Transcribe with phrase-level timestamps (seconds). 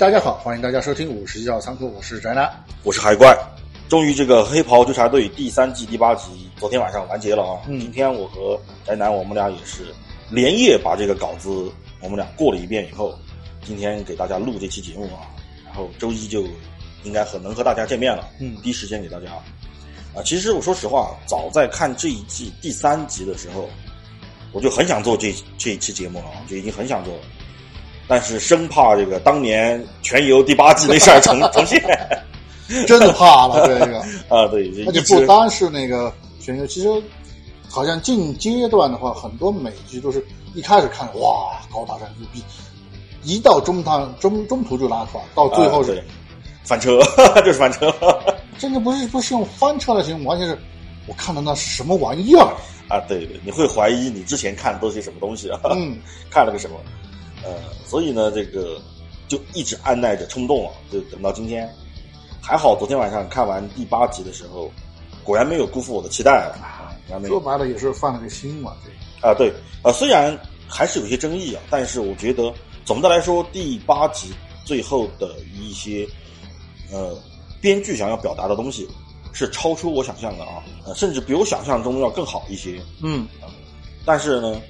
[0.00, 2.50] 哎，大家好，欢迎大家收听五十一号仓库，我是宅男。
[2.84, 3.36] 我是海怪。
[3.86, 7.60] 终于，这个《黑袍纠察队》第三季第八集昨天晚上完结了啊！
[7.68, 9.94] 嗯今天我和宅男我们俩也是
[10.30, 13.14] 连夜把这个稿子我们俩过了一遍以后，
[13.62, 15.28] 今天给大家录这期节目啊，
[15.66, 16.44] 然后周一就
[17.04, 19.26] 应该和能和大家见面了，嗯第一时间给大家
[20.14, 20.22] 啊。
[20.24, 23.68] 其实我说实话，早在看这一季第三集的时候，
[24.50, 27.22] 我就很想做这这一期节目了，就已经很想做了，
[28.10, 31.80] 但是生怕这个当年全游第八季那事儿重重现
[32.84, 36.88] 真的怕了 这个，啊，对，就而且不单是那个全游，其实
[37.68, 42.42] 好像近阶段的话，很多美剧都是一开始看哇高大上牛逼，
[43.22, 46.02] 一到中趟中中途就拉垮，到最后是、
[46.64, 46.98] 翻车，
[47.44, 47.94] 就是翻车
[48.58, 50.58] 甚至不是不是用翻车来形容，完全是
[51.06, 52.46] 我看的那是什么玩意儿？
[52.88, 52.98] 啊！
[53.06, 55.60] 对对，你会怀疑你之前看的都是些什么东西啊？
[55.70, 55.96] 嗯，
[56.28, 56.76] 看了个什么？
[57.44, 57.54] 呃，
[57.86, 58.80] 所以呢，这个
[59.28, 61.68] 就一直按耐着冲动了，就等到今天。
[62.42, 64.70] 还好昨天晚上看完第八集的时候，
[65.22, 66.96] 果然没有辜负我的期待啊！
[67.08, 72.52] 然没有说白了也是放了个心嘛，这个啊，对，呃，虽然还是有些争议啊，但是我觉得
[72.84, 74.32] 总的来说，第八集
[74.64, 76.08] 最后的一些
[76.90, 77.14] 呃
[77.60, 78.88] 编剧想要表达的东西
[79.32, 82.80] 是超出我想象的啊，呃，甚至比我想象中要更好一些。
[83.02, 83.28] 嗯
[84.04, 84.60] 但是呢，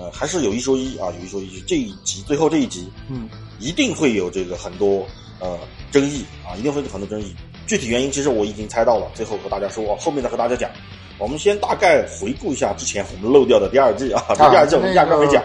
[0.00, 5.06] 呃，还是有一说一啊，有一说一，这一集最后这一集嗯一定会有这个很多
[5.40, 5.58] 呃
[5.90, 7.34] 争议啊，一定会有很多争议。
[7.66, 10.70] 具体原因其实我已经猜到了，最后和大家说，后面再和大家讲。
[11.18, 15.44] 我们先大概回顾一下之前我们漏掉的第二季啊，第二季我们压根儿没讲。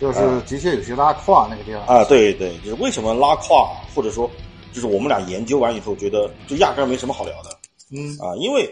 [0.00, 4.30] 就是的确有些拉胯那个地方啊，对对，就是为什么拉胯，或者说
[4.72, 7.50] 就是我们俩研究完以后觉得就压根儿没什么好聊的
[7.92, 8.70] 嗯啊，因为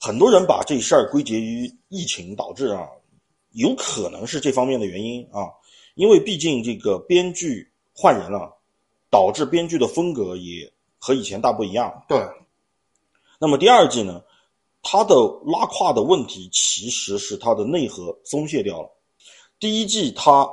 [0.00, 2.86] 很多人把这事儿归结于疫情导致啊，
[3.52, 5.48] 有可能是这方面的原因啊，
[5.94, 8.56] 因为毕竟这个编剧换人了，
[9.10, 12.04] 导致编剧的风格也和以前大不一样。
[12.08, 12.20] 对，
[13.40, 14.22] 那么第二季呢，
[14.82, 15.14] 它的
[15.46, 18.90] 拉胯的问题其实是它的内核松懈掉了。
[19.58, 20.48] 第一季它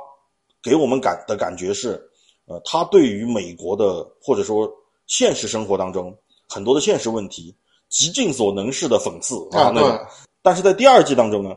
[0.62, 2.02] 给我们感的感觉是，
[2.46, 4.68] 呃，它对于美国的或者说
[5.06, 6.16] 现实生活当中
[6.48, 7.54] 很多的现实问题
[7.88, 10.08] 极尽所能式的讽刺啊对那个。
[10.42, 11.56] 但是在第二季当中呢，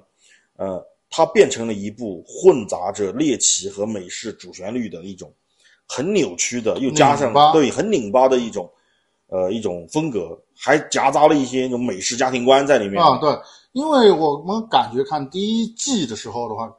[0.57, 5.33] 呃，它变成了一部混杂着猎奇和美式主旋律的一种
[5.87, 8.69] 很扭曲的，又加上对很拧巴的一种
[9.27, 13.01] 呃一种风格，还夹杂了一些那种美式家庭观在里面。
[13.01, 13.35] 啊，对，
[13.71, 16.71] 因为我们感觉看第一季的时候的话，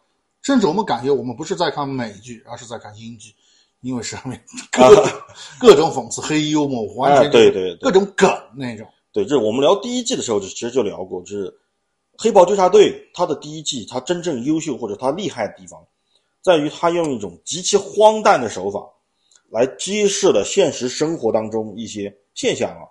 [0.42, 3.34] 甚至我们感觉我们不是在看美剧，而是在看英剧，
[3.80, 5.04] 因为上面 各种、
[5.58, 7.78] 各种讽刺、黑幽默，完全啊对对对。
[7.80, 8.86] 各种梗那种。
[9.12, 11.48] 对，这我们聊第一季的时候，就其实就聊过，就是
[12.22, 15.82] 《黑豹纠察队》它的第一季，它真正优秀或者它厉害的地方，
[16.42, 18.78] 在于它用一种极其荒诞的手法，
[19.48, 22.84] 来揭示了现实生活当中一些现象啊。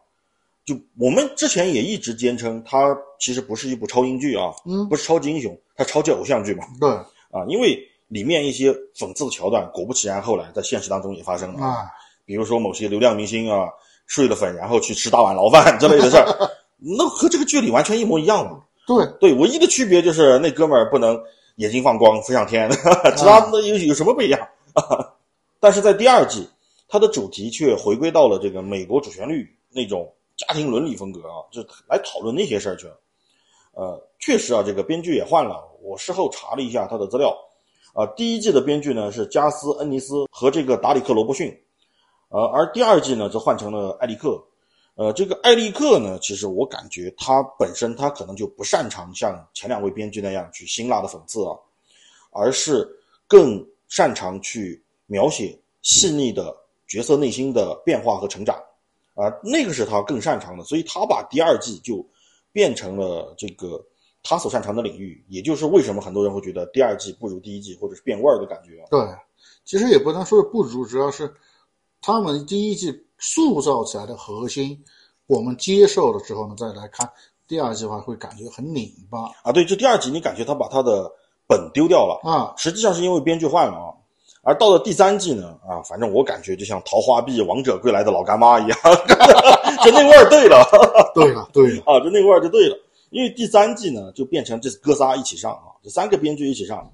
[0.66, 11.63] 就我们之前也一直坚称，它其实不是一部超英剧啊，嗯不是超级英雄，它超级偶像剧嘛，对啊，因为里面一些讽刺的桥段，果不其然，后来在现实当中也发生了。
[11.63, 11.85] 啊，
[12.25, 13.69] 比如说某些流量明星啊
[14.07, 16.50] 睡了粉，然后去吃大碗牢饭之类的事儿，
[16.81, 18.63] 那和这个剧里完全一模一样嘛。
[18.89, 21.16] 对，对，唯一的区别就是那哥们儿不能
[21.57, 22.67] 眼睛放光飞上天，
[23.16, 24.47] 其他的有有什么不一样？
[25.61, 26.50] 但是在第二季，
[26.88, 33.00] 它的主题却回归到了这个美国主旋律那种家庭伦理风格啊，就来讨论那些事儿去了。
[33.73, 35.69] 呃，确实啊，这个编剧也换了。
[35.83, 37.38] 我事后查了一下他的资料，
[37.94, 41.56] 啊、第一季的编剧呢是加斯恩尼斯和这个达里克罗伯逊，
[42.30, 44.44] 呃，而第二季呢则换成了艾利克。
[45.00, 51.56] 呃，这个艾利克呢，其实我感觉他本身他可能就不擅长像前两位编剧那样去辛辣的讽刺啊，
[52.31, 52.86] 而是
[53.25, 56.54] 更擅长去描写细腻的
[56.86, 58.62] 角色内心的变化和成长，
[59.13, 62.06] 啊、那个是他更擅长的，所以他把第二季就
[62.52, 63.81] 变成了这个
[64.22, 68.88] 他所擅长的领域，也就是为什么很多人会觉得第二季不如第一季，或者是变味儿的感觉啊。
[68.92, 69.00] 对，
[69.63, 71.34] 其实也不能说是不如，主要是
[72.01, 74.78] 他们第一季塑造起来的核心，
[75.28, 77.10] 我们接受了之后呢，再来看
[77.48, 81.12] 第二季的话，会感觉很拧巴啊，对，就第二集你感觉他把他的
[81.48, 82.54] 本丢掉了，啊。
[82.57, 83.94] 实际上是因为编剧换了啊。
[84.42, 88.80] 而到了第三季呢，啊，反正我感觉就像《桃花币》《王者归来》的老干妈一样，
[89.84, 90.66] 就那味儿对了
[91.13, 92.78] 对了，对了， 啊，就那味儿就对了。
[93.10, 96.90] 因为第三季呢，就变成这哥仨一起上啊，这三个编剧一起上。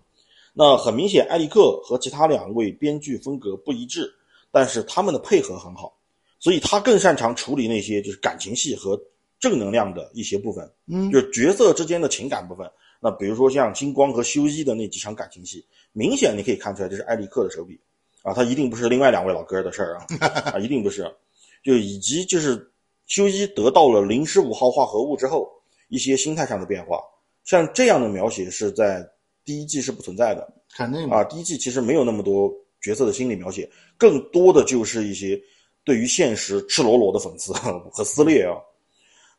[0.54, 4.10] 那很明显，艾利克和其他两位编剧风格不一致，
[4.56, 5.94] 但是他们的配合很好，
[6.40, 8.98] 所以他更擅长处理那些就是感情戏和
[9.38, 11.12] 正能量的一些部分，嗯。
[11.12, 12.66] 就是角色之间的情感部分。
[13.02, 17.78] 那比如说像金光和修一的那几场感情戏，明显你可以看出来这是艾利克的手笔，
[18.24, 20.06] 啊，他一定不是另外两位老哥的事儿啊，
[20.56, 21.14] 啊，一定不是，
[21.62, 22.72] 就以及就是
[23.08, 25.50] 修一得到了零十五号化合物之后，
[25.90, 27.02] 一些心态上的变化，
[27.44, 29.06] 像这样的描写是在
[29.44, 32.50] 第一季是不存在的肯定啊，第一季其实没有那么多
[32.86, 33.68] 角色的心理描写，
[33.98, 35.42] 更多的就是一些
[35.84, 37.52] 对于现实赤裸裸的讽刺
[37.92, 38.54] 和撕裂啊，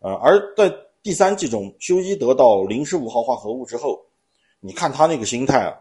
[0.01, 4.05] 呃，而在第三季中，修一得到零十五号化合物之后，
[4.59, 5.77] 你看他那个心态啊。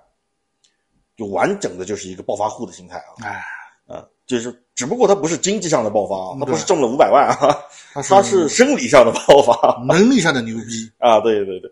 [1.18, 3.42] 就完整的就是一个暴发户的心态啊，哎，
[3.88, 7.58] 啊，就是只不过他不是经济上的爆发，他不是中了五百万啊，
[8.04, 11.72] 他是生理上的爆发能力上的牛逼，啊，对对对，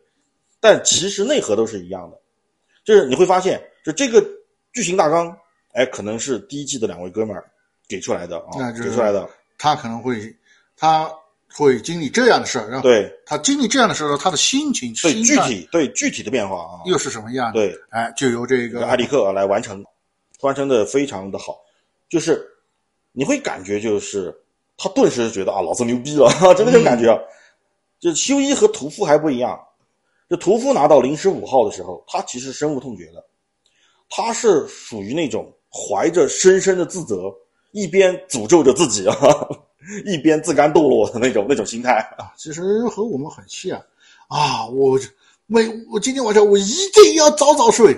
[0.61, 2.17] 但其实内核都是一样的，
[2.85, 4.25] 就是你会发现，就这个
[4.71, 5.37] 剧情大纲，
[5.73, 7.43] 哎，可能是第一季的两位哥们儿
[7.87, 10.33] 给出来的啊，给出来的，他可能会
[10.77, 11.11] 他
[11.55, 17.59] 会经历这样的事儿，然后对他经历这样的事儿，他的心情、对，具体对具体的变化啊，又是什么样的？
[17.59, 19.83] 对，哎，就由这个这个艾利克来完成，
[20.41, 21.59] 完成的非常的好，
[22.09, 22.43] 就是
[23.11, 24.35] 你会感觉就是
[24.77, 27.19] 他顿时觉得啊，老子牛逼了， 就那种感觉啊。
[27.99, 29.57] 就修一和屠夫还不一样，
[30.29, 33.25] 就屠夫拿到零十五号的时候，他其实深恶痛绝的，
[34.09, 37.33] 他是属于那种怀着深深的自责，
[37.71, 39.15] 一边诅咒着自己啊，
[40.05, 41.93] 一边自甘堕落的那种那种心态。
[42.17, 43.81] 啊，其实和我们很像
[44.27, 44.67] 啊。
[44.67, 44.99] 我
[45.47, 47.97] 每我今天晚上我一定要早早睡，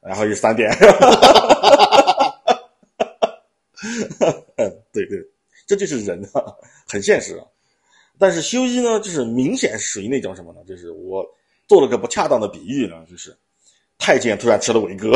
[0.00, 0.68] 然后是三点，
[4.92, 5.18] 对对，
[5.66, 6.42] 这就是人啊，
[6.88, 7.46] 很现实啊。
[8.18, 10.60] 但是修一呢，就是明显属于那种什么呢？
[10.68, 11.24] 就是我
[11.66, 13.34] 做了个不恰当的比喻呢，就是
[13.98, 15.10] 太监突然吃了伟哥，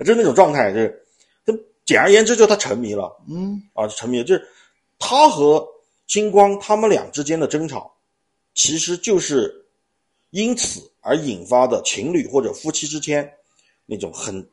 [0.00, 1.04] 就是那种状态，就是，
[1.46, 4.48] 就简而言之，就他沉迷了嗯，啊，沉迷了，就是
[4.98, 5.66] 他和
[6.06, 7.94] 星光他们俩之间的争吵，
[8.54, 9.54] 其实就是
[10.30, 13.30] 因此而引发的情侣或者夫妻之间
[13.86, 14.46] 那种很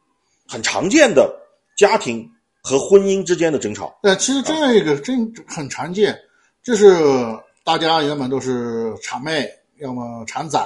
[0.47, 1.33] 很常见的
[1.77, 2.29] 家庭
[2.61, 3.97] 和婚姻之间的争吵。
[4.03, 6.17] 但其实这样一个真很常见，
[6.63, 6.95] 就是
[7.63, 9.49] 大家原本都是谄媚，
[9.79, 10.59] 要么产仔，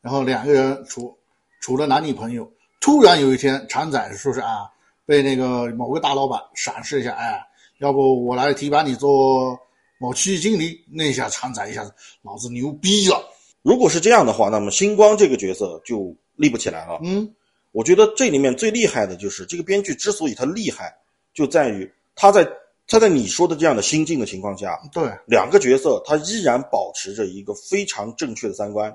[0.00, 1.16] 然后两个人处
[1.60, 2.50] 除了男女朋友，
[2.82, 4.68] 突然有一天产仔说是啊，
[5.06, 7.40] 被那个某个大老板赏识一下，哎，
[7.78, 9.56] 要不我来提拔你做
[9.98, 13.24] 某区域经理，那一下产仔一下子老子牛逼了，
[13.62, 16.98] 如果是这样的话，那么星光这个角色就立不起来了。
[17.04, 17.32] 嗯，
[17.70, 20.92] 我觉得这里面最厉害的就是这个编剧之所以他厉害，
[21.32, 22.44] 就在于他在
[22.88, 28.92] 他在你说的这样的心境的情况下，对，两个角色他依然保持着一个非常正确的三观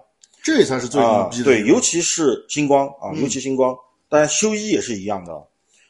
[0.48, 3.22] 这才是最牛啊逼的、，对，尤其是星光啊，嗯。
[3.22, 3.78] 尤其星光，
[4.08, 5.46] 当然修一也是一样的，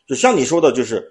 [0.07, 1.07] 就像你说的，就是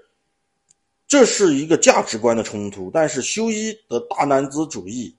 [1.07, 5.15] 这是一个价值观的冲突，但是修一的大男子主义，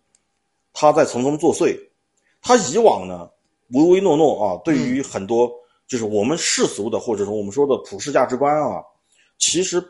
[0.73, 1.79] 他在从中作祟，
[2.41, 3.29] 他以往呢
[3.69, 5.49] 唯唯诺诺啊，对于很多
[5.87, 8.83] 就是我们世俗的或者说我们说的普世价值观啊，
[9.37, 9.81] 其实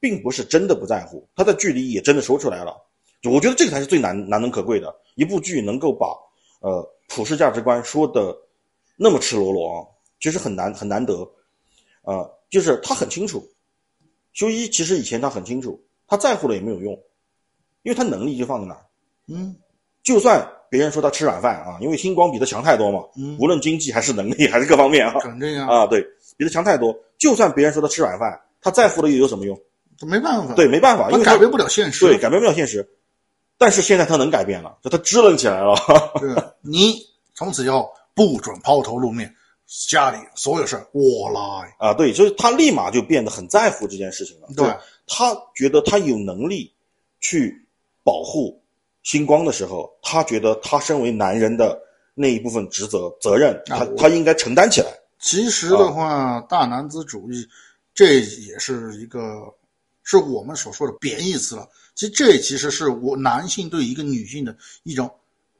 [0.00, 2.76] 并不是真的不在乎，他在剧里也真的说出来了。
[3.22, 6.08] 就我觉得这个才是最难难能可贵的，一部剧能够把
[6.64, 8.34] 呃普世价值观说的
[8.96, 9.84] 那么赤裸裸啊，
[10.18, 11.16] 其实很难很难得。
[12.02, 13.46] 啊，就是他很清楚，
[14.32, 16.92] 修一其实以前他很清楚，他在乎了也没有用，
[17.82, 18.80] 因为他能力就放在那儿。
[19.28, 19.54] 嗯
[20.02, 26.02] 就算别人说他吃软饭啊，因为星光比他强太多嘛，嗯，无论经济还是能力还是各方面啊肯定啊，啊，对
[26.36, 26.94] 比他强太多。
[27.16, 29.58] 就算别人说他吃软饭，他在乎了又有什么用？
[29.96, 32.86] 这没办法，对，没办法，因为改变不了现实，对改变不了现实。
[33.56, 35.74] 但是现在他能改变了，就他支棱起来了。
[36.20, 36.96] 对你
[37.34, 39.34] 从此以后不准抛头露面，
[39.88, 41.74] 家里所有事我来。
[41.78, 44.48] 啊，对，就是他立马就变得很在乎这件事情了。
[44.56, 44.66] 对，
[45.06, 46.72] 他觉得他有能力
[47.20, 47.66] 去
[48.02, 48.62] 保护
[49.02, 51.78] 星光的时候，他觉得他身为男人的
[52.14, 54.88] 那一部分职责责任，他他应该承担起来。
[55.20, 57.48] 其实的话，大男子主义，
[57.94, 59.52] 这也是一个
[60.04, 61.68] 是我们所说的贬义词了。
[61.96, 65.10] 其实这其实是我男性对一个女性的一种，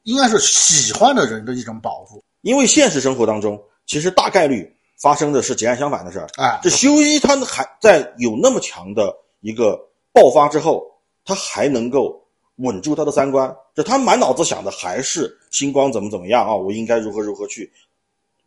[0.03, 2.23] 应该是喜欢的人的一种保护。
[2.41, 4.71] 因为现实生活当中，其实大概率
[5.01, 6.27] 发生的是截然相反的事儿。
[6.37, 9.79] 哎，这修一他还在有那么强的一个
[10.13, 10.85] 爆发之后，
[11.23, 12.21] 他还能够
[12.57, 17.71] 稳住他的三观，就他满脑子想的还是星光怎么怎么样啊，我应该如何如何去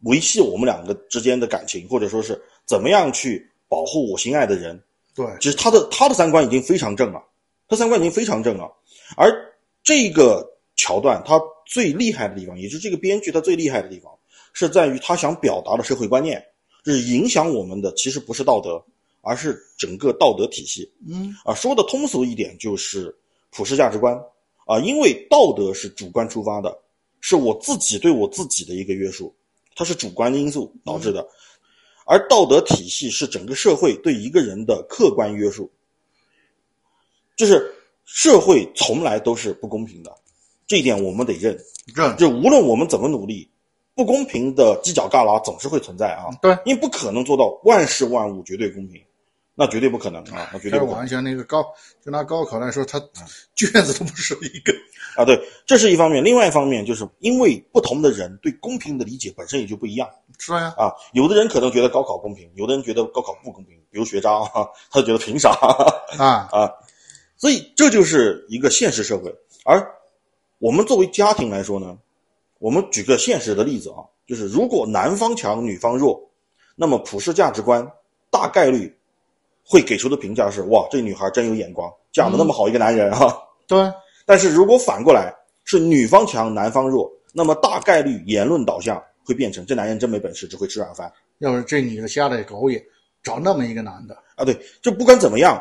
[0.02, 4.81] 维系我们两个之间的感情，或者说是怎么样去保护我心爱的人。
[5.18, 7.20] 对，其实他的他的三观已经非常正了，
[7.68, 8.72] 他三观已经非常正了。
[9.16, 9.28] 而
[9.82, 14.12] 这个桥段，他最厉害的地方，也就是这个编剧他最厉害的地方，
[14.52, 16.40] 是在于他想表达的社会观念，
[16.84, 18.80] 就是影响我们的其实不是道德，
[19.22, 20.88] 而是整个道德体系。
[21.10, 23.12] 嗯，啊，说的通俗一点就是
[23.50, 24.16] 普世价值观
[24.66, 26.78] 啊，因为道德是主观出发的，
[27.20, 29.34] 是我自己对我自己的一个约束，
[29.75, 31.26] 它是主观因素导致的。
[32.08, 35.70] 而道德体系是整个社会对一个人的客观约束，
[37.36, 37.70] 就是
[38.06, 40.10] 社会从来都是不公平的，
[40.66, 41.58] 这一点我们得认。
[41.94, 43.50] 认就无论我们怎么努力，
[43.94, 46.28] 不公平的犄角旮旯总是会存在啊。
[46.40, 49.02] 对，因为不可能做到万事万物绝对公平，
[49.54, 51.62] 那绝对不可能啊，那绝对不可能开玩笑，那个高
[52.02, 52.98] 就拿高考来说，他
[53.54, 54.72] 卷子都不是一个。
[55.18, 55.25] 啊。
[55.25, 60.08] 对，这是一方面，另外一方面就是因为不同的人对公平的理解本身也就不一样
[60.38, 60.92] 是呀，啊。
[61.12, 65.50] 有的人可能觉得高考公平，有的人觉得高考不公平，比如学渣啊，他就觉得凭啥
[66.18, 66.70] 啊， 啊？
[67.37, 69.34] 所以这就是一个现实社会。
[69.64, 69.87] 而
[70.58, 71.96] 我们作为家庭来说呢，
[72.58, 76.20] 我们举个现实的例子啊，就是如果男方强，女方弱，
[76.75, 77.87] 那么普世价值观
[78.30, 78.92] 大概率
[79.64, 83.37] 会给出的评价是：哇，这女孩真有眼光，嫁的那么好一个男人啊。
[83.68, 83.78] 对，
[84.28, 92.85] 但是如果反过来是女方强，男方弱，那么大概率言论导向会变成这男人真没本事，只会吃软饭要是这女的瞎了狗眼，
[93.23, 94.44] 找那么一个男的，啊。
[94.44, 95.58] 对，就不管怎么样，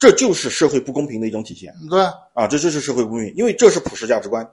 [0.00, 2.02] 这就是社会不公平的一种体现对，
[2.34, 4.44] 啊，这就是社会不公平，因为这是普世价值观。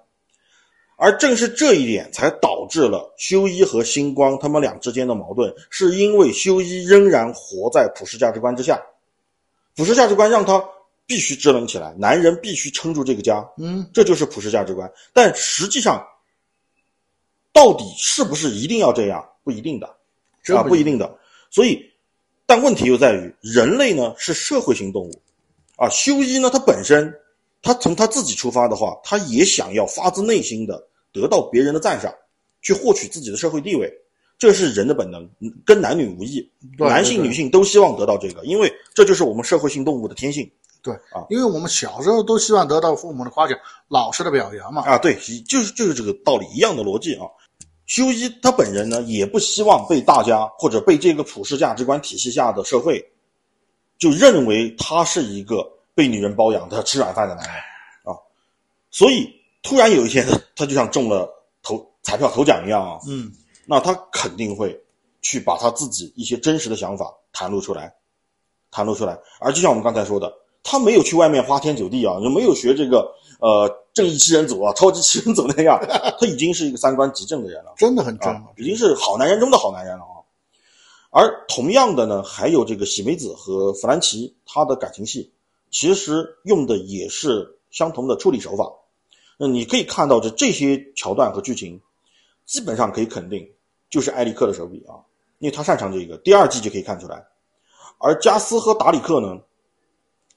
[0.96, 8.80] 而正是这一点，才导致了修一和星光他们俩之间的矛盾，是因为修一仍然活在普世价值观之下，
[9.76, 10.64] 普世价值观让他
[11.10, 14.88] 必须支棱起来，男人必须撑住这个家，嗯，这就是普世价值观。
[15.12, 16.06] 但实际上，
[17.52, 19.28] 到底是不是一定要这样？
[19.44, 19.94] 不一定的，啊，
[20.44, 21.18] 这不不一定的。
[21.50, 21.84] 所以，
[22.46, 25.22] 但问题又在于，人类呢是社会性动物，
[25.78, 27.12] 啊，修一呢，他本身，
[27.64, 32.14] 他从他自己出发的话，他也想要发自内心的得到别人的赞赏，
[32.62, 33.92] 去获取自己的社会地位，
[34.38, 36.48] 这是人的本能，嗯跟男女无异。
[36.78, 40.48] 男性、女性都希望得到这个，因为这就是我们社会性动物的天性。
[40.82, 43.58] 对啊，因为我们小时候都希望得到父母的夸奖、
[43.88, 44.84] 老师的表扬嘛。
[44.84, 47.26] 啊，对，就是就是这个道理一样的逻辑啊。
[47.86, 53.04] 修一他本人呢，也不希望被大家或者被这个普世价值观体系下的社会，
[53.98, 57.56] 就认为他是一个被女人包养他吃软饭的男人
[58.04, 58.14] 啊。
[58.92, 59.28] 所以
[59.64, 61.28] 突然有一天，他就像中了
[61.64, 63.32] 头彩票头奖一样啊，嗯，
[63.66, 64.80] 那他肯定会
[65.22, 67.92] 去把他自己一些真实的想法袒露出来，
[68.72, 69.20] 袒露出来。
[69.40, 70.32] 而就像我们刚才说的，
[70.64, 75.80] 他没有去外面花天酒地啊，也没有学这个呃正义七人组啊、超级七人组那样，
[76.20, 77.74] 他已经是一个三观极正的人了。
[77.78, 80.16] 真的很正啊，已经是好男人中的好男人了啊。
[81.12, 85.32] 而同样的呢，还有这个喜美子和弗兰奇，他的感情戏
[85.72, 88.72] 其实用的也是相同的处理手法。
[89.38, 91.82] 那你可以看到这这些桥段和剧情，
[92.46, 93.50] 基本上可以肯定
[93.90, 95.02] 就是埃里克的手笔啊，
[95.40, 96.18] 因为他擅长这个。
[96.18, 97.26] 第二季就可以看出来，
[97.98, 99.40] 而加斯和达里克呢，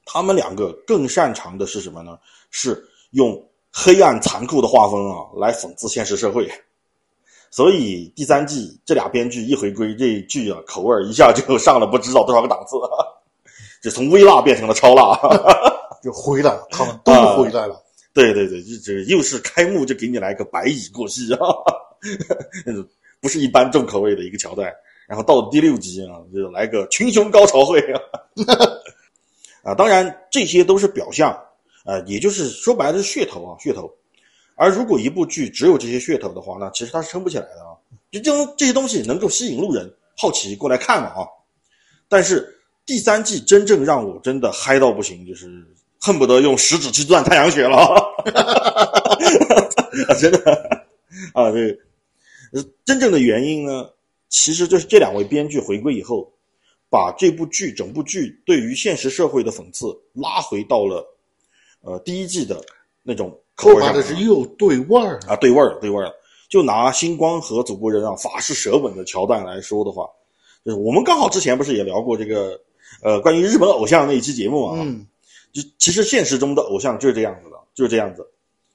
[0.05, 2.17] 他们两个更擅长的是什么呢？
[2.51, 3.41] 是用
[3.71, 6.49] 黑暗残酷的画风啊来讽刺现实社会。
[7.49, 12.77] 所以第三季这俩编剧一回归，这剧啊口味儿一下就上了不知道多少个档次，
[13.81, 15.19] 就从微辣变成了超辣。
[16.03, 17.81] 就回来了，他们都啊回来了。
[18.13, 21.39] 对对对，这这又是开幕就给你来个白蚁过隙啊，
[23.21, 24.69] 不是一般重口味的一个桥段。
[25.07, 28.01] 然后到了第六集啊，就来个群雄高潮会啊。
[29.63, 31.31] 啊，当然这些都是表象，
[31.83, 33.91] 啊，也就是说白了是噱头啊，噱头。
[34.55, 37.73] 而如果一部剧只有这些噱头的话，那其实它是撑不起来的啊。
[38.11, 41.25] 就这这些东西能够吸引路人好奇过来看嘛啊。
[42.07, 42.47] 但是
[42.85, 45.49] 第三季真正让我真的嗨到不行，就是
[45.99, 47.95] 恨不得用食指去钻太阳穴了啊！
[50.19, 50.51] 真的
[51.33, 53.89] 啊，这真正的原因呢，
[54.27, 56.32] 其实就是这两位编剧回归以后，
[56.93, 61.03] 把这部剧整部剧对于现实社会的讽刺拉回到了
[61.81, 62.63] 呃第一季的
[63.01, 65.19] 那种口说味上白了是又对味儿。
[65.27, 66.13] 啊，对味儿，对味儿。
[66.47, 70.07] 就拿星光和祖国人啊法式舌吻的桥段来说的话，
[70.63, 72.61] 就是我们刚好之前不是也聊过这个
[73.01, 75.07] 呃关于日本偶像那一期节目嘛，嗯，
[75.51, 78.23] 就其实现实中的偶像就是这样子的，就是这样子。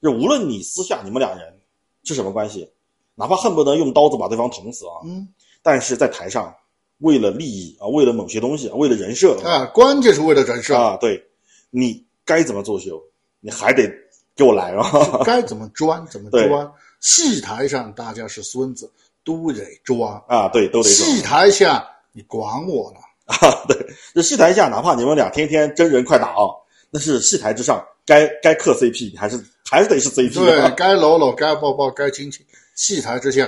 [0.01, 1.57] 就无论你私下你们俩人
[2.03, 2.69] 是什么关系，
[3.15, 5.25] 哪怕恨不得用刀子把对方捅死啊，嗯，
[5.61, 6.53] 但是在台上
[6.99, 11.21] 为了利益啊，为了某些东西啊，为了人设啊，关键是为了人设，啊，对，
[11.69, 13.01] 你该怎么作秀，
[13.39, 13.89] 你还得
[14.35, 15.21] 给我来啊！
[15.25, 16.71] 该 怎么装怎么对装。
[16.99, 18.91] 戏台上大家是孙子，
[19.23, 22.99] 都得装；啊，对，都得说戏台下你管我呢？
[23.25, 23.77] 啊，对，
[24.13, 26.51] 这戏台下哪怕你们俩天天真人快打啊，
[26.89, 32.45] 那是戏台之上该该磕 CP，你还是还是得是 CP 对，该搂搂，该抱抱，该亲亲。
[32.75, 33.47] 戏台之下，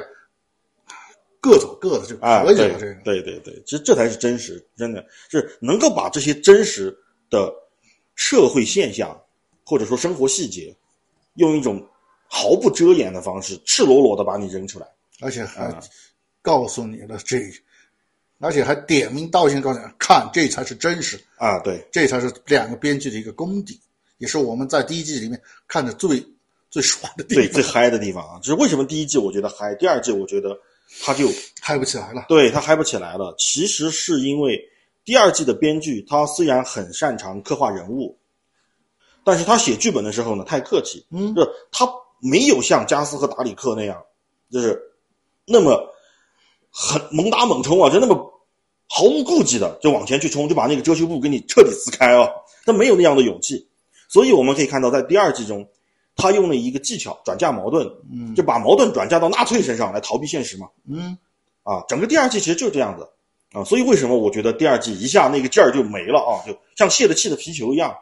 [1.41, 2.79] 各走各的就啊，对可以了。
[2.79, 6.95] 这个对对对，其实这才是真实，真的是能够把这些真实
[7.29, 7.51] 的
[8.15, 9.19] 社会现象
[9.65, 10.73] 或者说生活细节，
[11.35, 11.85] 用一种
[12.27, 14.87] 毫不遮掩的方式，赤裸裸的把你扔出来。
[15.19, 15.79] 而且还啊
[16.41, 17.37] 告诉你了这
[18.39, 23.79] 而且还点名道姓告诉你看，这才是真实，啊，对，这才是两个编剧的一个功底，
[24.17, 26.23] 也是我们在第一季里面看的最
[26.71, 27.53] 最爽的地对，方。
[27.53, 30.59] 最嗨的地方啊，就是为什么第一季我觉得嗨，第二季我觉得
[31.03, 31.27] 他就
[31.61, 32.25] 嗨不起来了。
[32.27, 33.33] 对他嗨不起来了。
[33.37, 34.59] 其实是因为
[35.05, 38.17] 第二季的编剧他虽然很擅长刻画人物，
[39.23, 41.87] 但是他写剧本的时候呢太客气，嗯就是他
[42.21, 44.03] 没有像加斯和达里克那样，
[44.51, 44.79] 就是
[45.45, 45.81] 那么
[46.69, 48.15] 很猛打猛冲啊，就那么
[48.87, 52.29] 毫无顾忌的就往前去冲，就把那个遮羞布给你彻底撕开啊，
[52.65, 53.67] 他没有那样的勇气。
[54.07, 55.65] 所以我们可以看到，在第二季中，
[56.15, 60.67] 他用了一个技巧转嫁矛盾，嗯就把矛盾转嫁到纳粹身上来逃避现实嘛。
[60.89, 61.17] 嗯，
[61.63, 63.07] 啊，整个第二季其实就是这样子
[63.53, 67.95] 啊，所以为什么我觉得第二季一下那个劲儿就没了啊，就像泄了气的皮球一样，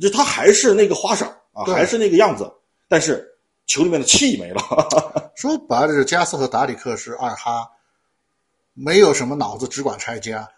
[0.00, 2.50] 就他还是那个花哨啊，还是那个样子，
[2.88, 3.26] 但是
[3.66, 4.60] 球里面的气没了。
[5.36, 7.68] 说白了，就是加斯和达里克是二哈，
[8.74, 10.48] 没有什么脑子，只管拆家。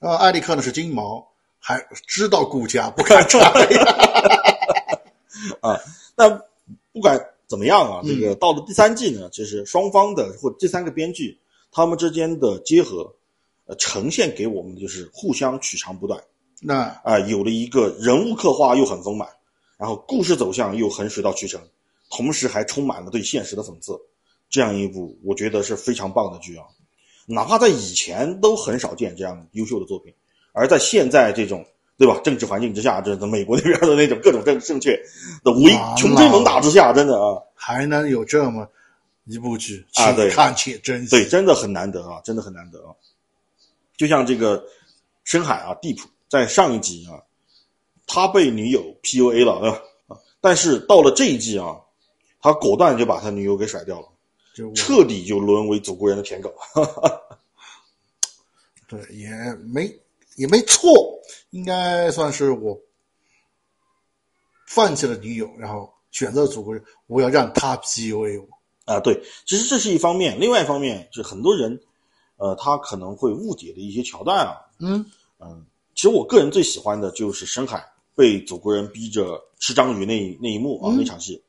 [0.00, 1.26] 呃，艾利克呢是金毛，
[1.58, 3.38] 还知道顾家，不敢拆。
[6.16, 6.30] 那
[6.92, 11.38] 不管怎么样啊，嗯这个到了第三季呢，其实双方的或这三个编剧
[11.70, 13.14] 他们之间的结合，
[13.66, 16.22] 呃，呈现给我们的就是互相取长补短。
[16.60, 19.28] 那啊、有了一个人物刻画又很丰满，
[19.76, 21.60] 然后故事走向又很水到渠成，
[22.10, 24.00] 同时还充满了对现实的讽刺，
[24.48, 26.64] 这样一部我觉得是非常棒的剧啊！
[27.26, 30.14] 哪怕在以前都很少见这样优秀的作品，
[30.52, 35.00] 而在现在这种对吧政治环境之下，这美国那边的那种各种正正确
[35.44, 38.68] 的围穷追猛打之下，真的啊，还能有这么
[39.24, 41.10] 一部剧，啊对请看且珍惜。
[41.10, 42.94] 对，真的很难得啊，真的很难得啊！
[43.96, 44.64] 就像这个
[45.22, 47.22] 深海啊，地普在上一集啊，
[48.06, 49.80] 他被女友 PUA 了，对吧？
[50.08, 51.76] 啊，但是到了这一季啊，
[52.42, 54.08] 他果断就把他女友给甩掉了，
[54.54, 56.52] 就彻底就沦为祖国人的舔狗。
[58.86, 59.30] 对也
[59.72, 59.90] 没
[60.36, 60.90] 也没错，
[61.54, 62.76] 应该算是我
[64.66, 68.92] 放弃了女友，然后选择了祖国人，我要让他 PUA 我。
[68.92, 71.80] 啊，对，其实这是一方面，另外一方面就是很多人，
[72.38, 75.06] 呃，他可能会误解的一些桥段啊，嗯。
[75.38, 75.64] 嗯，
[75.94, 77.86] 其实我个人最喜欢的就是深海
[78.16, 80.96] 被祖国人逼着吃章鱼那那一幕啊，嗯。
[80.98, 81.40] 那场戏，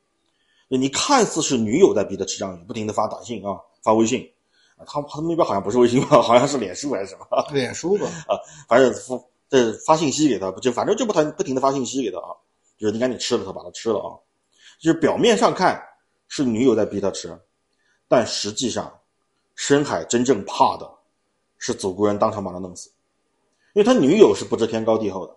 [0.68, 4.30] 你看似是女友在逼他吃章鱼，不停的发短信啊，发微信，
[4.76, 8.38] 啊，他他那边好像不是微信吧， 好像是脸书还是什么，脸书吧，啊
[8.68, 12.34] 反正发这发信息给他，不就反正就不停不停的发信息给他啊，
[12.78, 14.10] 就是你赶紧吃了它，把它吃了啊，
[14.80, 15.82] 就是表面上看
[16.28, 17.38] 是女友在逼他吃，
[18.08, 18.92] 但实际上
[19.54, 20.90] 深海真正怕的
[21.58, 22.90] 是祖国人当场把他弄死，
[23.74, 25.34] 因为他女友是不知天高地厚的，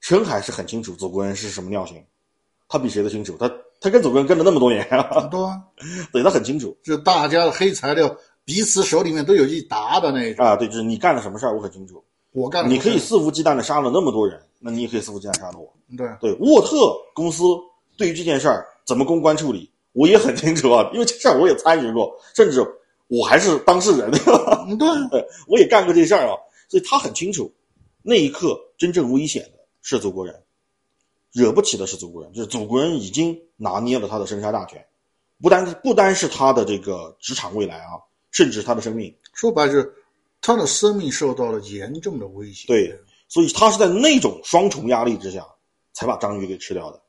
[0.00, 2.02] 深海是很清楚祖国人是什么尿性，
[2.68, 5.62] 他比谁都清楚，他他跟祖国人跟了那么多年啊，对啊，
[6.12, 10.46] 对他很清楚就大家的黑材料，彼此手里面都有一沓的那种。
[10.46, 12.02] 啊，对，就是你干了什么事儿我很清楚，
[12.36, 15.72] 我干了你可以肆无忌惮的杀了那么多人，那你也可以肆无忌惮杀了我。
[15.96, 17.44] 对，对沃特公司
[17.96, 22.62] 对于这件事儿怎么公关处理，我也很清楚啊，因为这事儿我也参与过，甚至
[23.08, 24.10] 我还是当事人，
[24.68, 26.36] 嗯对， 对，我也干过这事儿啊，
[26.68, 27.50] 所以他很清楚，
[28.02, 30.42] 那一刻真正危险的是祖国人，
[31.32, 34.84] 惹不起的是祖国人，就是祖国人已经拿捏了他的生杀大权，
[35.40, 37.96] 不单不单是他的这个职场未来啊，
[38.30, 39.94] 甚至他的生命，说白了就是
[40.40, 42.68] 他的生命受到了严重的威胁。
[42.68, 45.46] 对，所以他是在那种双重压力之下，
[45.92, 47.02] 才把章鱼给吃掉的。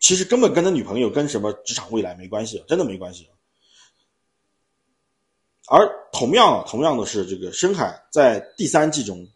[0.00, 3.28] 其实根本跟他女朋友跟什么职场未来没关系，真的没关系。
[5.70, 9.28] 而同样同样的是，这个深海在第三季中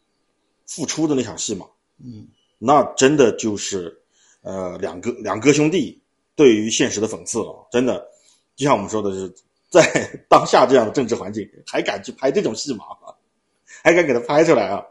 [0.66, 1.66] 复出的那场戏嘛，
[2.02, 2.26] 嗯，
[2.58, 4.00] 那真的就是
[4.40, 6.00] 呃两个两哥兄弟
[6.34, 8.08] 对于现实的讽刺了，真的，
[8.56, 9.34] 就像我们说的是，
[9.72, 9.82] 在
[10.28, 12.84] 当下这样的政治环境，还敢去拍这种戏码，
[13.82, 14.84] 还敢给他拍出来啊？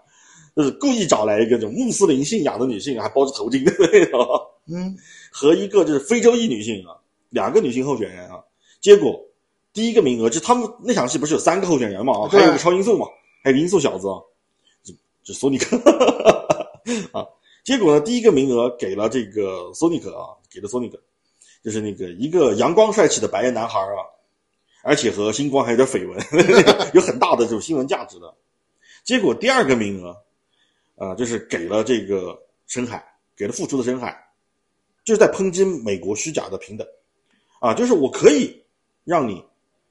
[0.53, 4.19] 就是故意找来一个这种穆斯林信仰的女性，还包着头巾的那种，
[4.67, 4.97] 嗯，
[5.31, 6.97] 和一个就是非洲裔女性啊，
[7.29, 8.43] 两个女性候选人啊，
[8.81, 9.17] 结果
[9.71, 12.13] 第一个名额就他们那场戏不是有三个候选人嘛？
[12.23, 13.05] 啊，还对有个超音速嘛，
[13.43, 14.19] 还有个音速小子啊，
[14.83, 15.77] 就就索尼克。
[17.13, 17.25] 啊，
[17.63, 20.99] 结果呢，第一个名额给了这个索尼克啊，给了索尼克，
[21.63, 24.03] 就是那个一个阳光帅气的白人男孩啊，
[24.83, 26.19] 而且和星光还有点绯闻，
[26.93, 28.33] 有很大的这种新闻价值的。
[29.03, 30.15] 结果第二个名额，
[30.95, 33.03] 啊，就是给了这个深海，
[33.35, 34.15] 给了复出的深海，
[35.03, 36.87] 就是在抨击美国虚假的平等，
[37.59, 38.63] 啊，就是我可以
[39.03, 39.43] 让你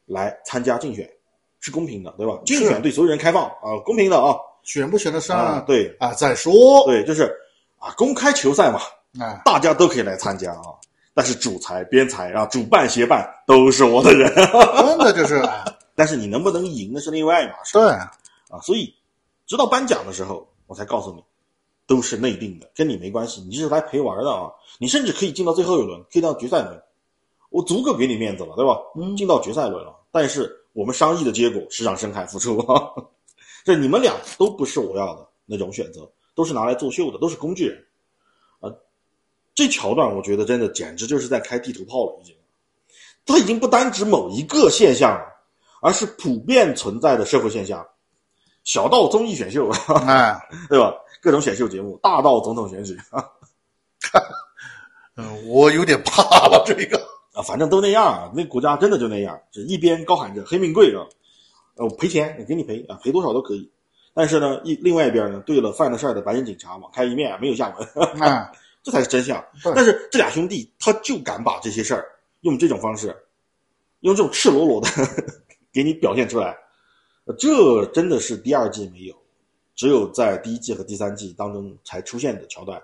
[0.07, 1.11] 来参加竞选，
[1.61, 2.39] 是公平的，对吧？
[2.47, 6.13] 竞选对所有人开放啊，公平的啊，选不选得上啊，对啊？
[6.15, 7.35] 再说，对，就是
[7.79, 8.81] 啊，公开球赛嘛，
[9.25, 10.75] 啊，大家都可以来参加啊。
[11.13, 17.75] 但是主裁、编裁啊、主办、协办都是我的人， 真的就是，啊但是你能不能赢那是另外一码事。
[17.75, 18.95] 对，啊，所以
[19.47, 21.23] 直到颁奖的时候，我才告诉你，
[21.87, 24.51] 都是内定的，跟你没关系，你就是来陪玩的啊。
[24.79, 26.81] 你甚至可以进到最后一轮，可以到决赛轮，
[27.51, 28.79] 我足够给你面子了，对吧？
[28.97, 32.81] 嗯进到决赛轮了，但是我们商议的结果是让深海复出啊，
[33.65, 37.81] 这你们俩都不是我要的那种选择，都是拿来作秀的，都是工具人啊。
[39.61, 42.35] 这桥段我觉得真的简直就是在开地图炮了，已经，
[43.27, 45.27] 它已经不单指某一个现象了，
[45.83, 47.87] 而是普遍存在的社会现象。
[48.65, 49.69] 小到综艺选秀，
[50.07, 50.35] 哎，
[50.71, 50.95] 对吧？
[51.21, 53.23] 各种选秀节目，大到总统选举啊，
[55.17, 56.97] 嗯，我有点怕了这个。
[57.35, 58.33] 啊，反正都那样啊。
[58.35, 61.05] 那国家真的就那样，就一边高喊着黑命贵啊，
[61.77, 63.71] 呃，赔钱，给你赔啊，赔多少都可以。
[64.15, 67.87] 但是呢，一另外一边呢，对了犯了事儿的白人警察网开一面，没有下文，
[68.21, 68.51] 哎，
[68.83, 69.45] 这才是真相。
[69.75, 72.07] 但是这俩兄弟他就敢把这些事儿
[72.41, 73.15] 用这种方式，
[74.01, 74.89] 用这种赤裸裸的
[75.73, 76.57] 给你表现出来，
[77.25, 79.15] 呃这真的是第二季没有，
[79.77, 82.81] 只有在第一季和第三季当中才出现的桥段。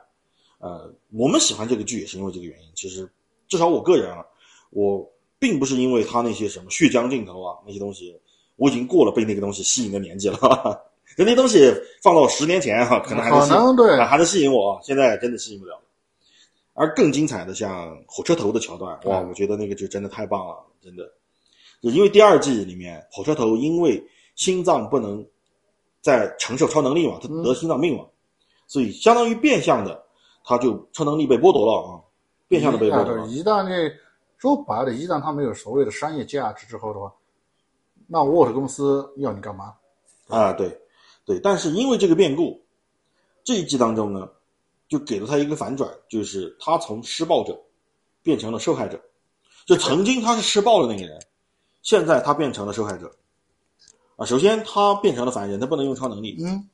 [0.59, 2.69] 呃，我们喜欢这个剧也是因为这个原因。
[2.75, 3.09] 其实，
[3.49, 4.25] 至少我个人啊，
[4.71, 5.07] 我
[5.39, 8.19] 并不是因为他那些什么血浆镜头啊那些东西，
[8.57, 10.39] 我已经过了被那个东西吸引的年纪了。
[11.17, 15.81] 就那东西放到十年前哈、可能还能吸引对啊还能吸引我啊，现在真的吸引不了。
[16.77, 21.11] 而更精彩的像火车头的桥段，哇，嗯我觉得那个就真的太棒了，真的。
[21.83, 24.03] 就因为第二季里面火车头因为
[24.35, 25.27] 心脏不能
[26.03, 28.05] 再承受超能力嘛，他得心脏病嘛，
[28.67, 30.05] 所以相当于变相的
[30.45, 32.01] 他就超能力被剥夺了啊，
[32.47, 33.27] 变相的被剥夺了。
[33.27, 33.91] 一旦这
[34.39, 37.13] 说白了，一旦他没有所谓的商业价值之后的话，
[38.07, 39.75] 那沃特公司要你干嘛？
[40.29, 40.79] 啊，对，
[41.25, 42.61] 对，但是因为这个变故，
[43.45, 44.29] 这一季当中呢，
[44.89, 47.61] 就给了他一个反转，就是他从施暴者
[48.23, 49.01] 变成了受害者。
[49.67, 51.21] 就曾经他是施暴的那个人，
[51.83, 53.11] 现在他变成了受害者。
[54.17, 56.37] 啊，首先他变成了凡人，他不能用超能力。
[56.41, 56.69] 嗯，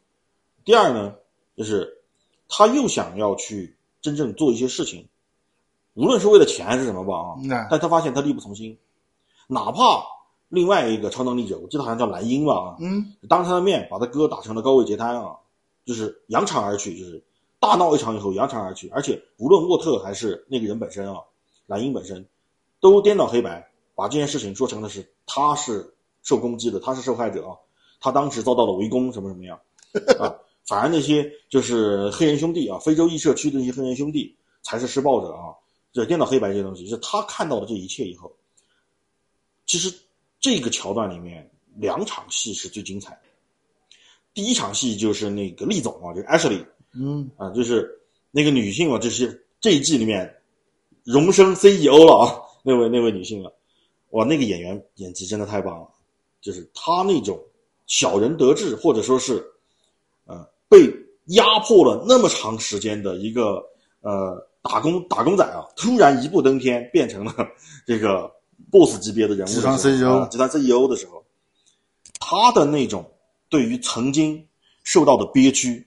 [0.64, 1.14] 第二呢，
[1.56, 2.02] 就是
[2.48, 5.08] 他又想要去真正做一些事情，
[5.94, 8.78] 无论是为了钱还是什么吧啊，那但他发现他力不从心，
[9.48, 10.04] 哪怕
[10.48, 15.34] 另外一个超能力者，我记得好像叫蓝鹰吧啊，嗯，当着他的面把他哥打成了高位截瘫啊，
[15.84, 17.24] 就是扬长而去，就是
[17.62, 21.20] 大闹一场以后扬长而去，而且无论沃特还是那个人本身啊，
[21.66, 22.26] 蓝鹰本身，
[22.80, 25.94] 都颠倒黑白，把这件事情说成的是他是
[26.24, 27.54] 受攻击的，他是受害者啊，
[28.00, 29.56] 他当时遭到了围攻什么什么样
[30.18, 30.34] 啊，
[30.66, 35.54] 反而那些就是黑人兄弟啊，非洲裔社区的那些黑人兄弟才是施暴者啊，
[35.92, 38.34] 这颠倒黑白这些东西，是他看到了这一切以后，
[39.66, 39.94] 其实
[40.40, 43.20] 这个桥段里面两场戏是最精彩的。
[44.34, 47.90] 第一场戏就是那个厉总啊，就是 Ashley 嗯，啊，就是
[48.30, 50.34] 那个女性啊，就是这一季里面
[51.04, 53.52] 荣升 CEO 了啊，那位那位女性了，
[54.10, 55.88] 哇，那个演员演技真的太棒了，
[56.40, 57.40] 就是她那种
[57.86, 59.44] 小人得志，或者说是
[60.26, 60.92] 呃被
[61.26, 63.62] 压迫了那么长时间的一个
[64.00, 67.34] 呃打工打工仔啊，突然一步登天，变成了
[67.86, 68.30] 这个
[68.70, 71.24] boss 级别的人物的，集团 CEO 啊集团 CEO 的时候，
[72.20, 73.10] 他的那种
[73.48, 74.46] 对于曾经
[74.84, 75.86] 受到的憋屈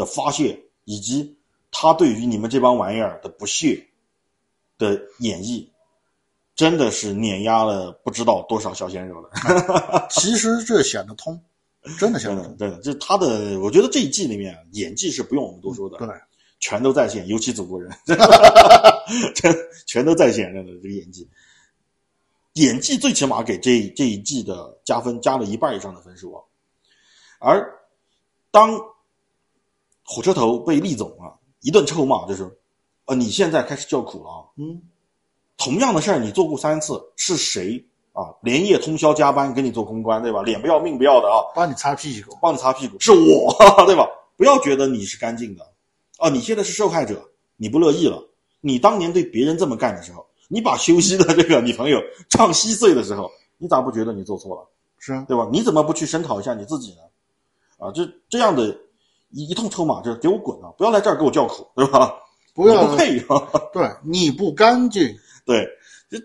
[0.00, 1.36] 的发泄，以及
[1.70, 3.86] 他对于你们这帮玩意儿的不屑
[4.78, 5.68] 的演绎，
[6.56, 10.08] 真的是碾压了不知道多少小鲜肉了。
[10.10, 11.40] 其实这想得通，
[11.98, 12.56] 真的想得通。
[12.58, 16.08] 真的，就是他的，我觉得这一季里面演技是不用我们多说的，对，
[16.58, 17.90] 全都在线，尤其祖国人，
[19.36, 19.54] 全
[19.86, 21.28] 全都在线，真的这个演技，
[22.54, 26.42] 演技最起码给这这一季的加分加了一半以上的分数啊。
[27.38, 27.72] 而
[28.50, 28.78] 当
[30.12, 32.50] 火车头被厉总啊一顿臭骂，就是，
[33.04, 34.82] 呃，你现在开始叫苦了啊，嗯，
[35.56, 37.80] 同样的事儿你做过三次，是谁
[38.12, 40.42] 啊连夜通宵加班给你做公关，对吧？
[40.42, 42.36] 脸不要命不要的啊，帮你擦屁股。
[42.42, 43.54] 帮你擦屁股，是我，
[43.86, 44.04] 对吧？
[44.36, 45.64] 不要觉得你是干净的，
[46.18, 47.22] 啊，你现在是受害者，
[47.56, 48.20] 你不乐意了。
[48.60, 54.66] 你当年对别人这么干的时候，你把休息的这个女朋友唱稀碎的时候，你咋不觉得你做错了，
[54.98, 55.48] 是啊，对吧？
[55.52, 57.86] 你怎么不去声讨一下你自己呢？
[57.86, 58.76] 啊，这这样的
[59.30, 60.70] 一一通臭骂，就是给我滚啊！
[60.76, 62.14] 不要来这儿给我叫苦，对吧？
[62.54, 63.48] 不要不配啊！
[63.72, 65.02] 对你不干净，
[65.46, 65.66] 对，
[66.08, 66.18] 这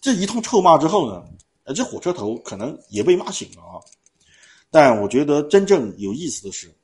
[0.00, 1.24] 这一通臭骂之后呢，
[1.64, 3.80] 呃，这火车头可能也被骂醒了啊。
[4.70, 6.74] 但我觉得真正有意思的是，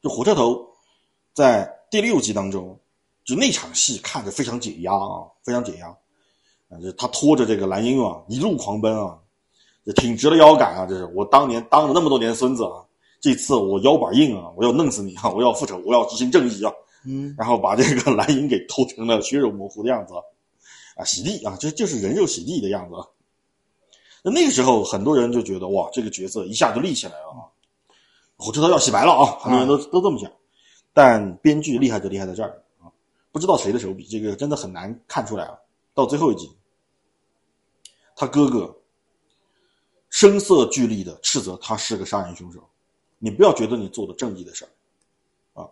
[0.00, 0.64] 这火车头
[1.34, 2.78] 在第六集当中，
[3.24, 5.88] 就那场戏看着非常解压啊，非常解压。
[6.68, 9.18] 啊，就他拖着这个蓝鹰啊，一路狂奔啊，
[9.84, 10.84] 就挺直了腰杆啊！
[10.84, 12.82] 这是我当年当了那么多年孙子啊，
[13.26, 16.72] 这次我腰板硬啊，我要弄死你啊， 我要复仇，我要执行正义啊！
[17.04, 20.14] 嗯，然后把这个蓝银给偷成了血肉模糊的样子，
[20.94, 22.94] 啊，洗地啊，这就是人肉洗地的样子。
[24.22, 27.50] 那那个时候很多人就觉得哇，这个角色一下就立起来了啊，
[28.36, 30.30] 火车头要洗白了啊，很多人都、都这么想。
[30.94, 32.86] 但编剧厉害就厉害在这儿啊，
[33.32, 35.58] 不知道谁的手笔，这个真的很难看出来啊。
[35.94, 36.48] 到最后一集，
[38.14, 38.72] 他哥哥
[40.10, 42.60] 声色俱厉的斥责他是个杀人凶手。
[43.18, 45.68] 你不要觉得你做的正义的事儿，啊，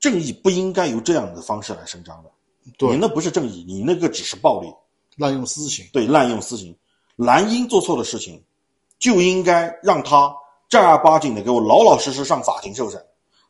[0.00, 2.30] 正义不应该由这样的方式来伸张的。
[2.76, 4.68] 对你，那不是正义，你那个只是暴力，
[5.16, 6.76] 滥用私刑，对，滥用私刑。
[7.14, 8.42] 蓝英做错的事情，
[8.98, 10.34] 就应该让他
[10.68, 13.02] 正儿八经的给我老老实实上法庭受审。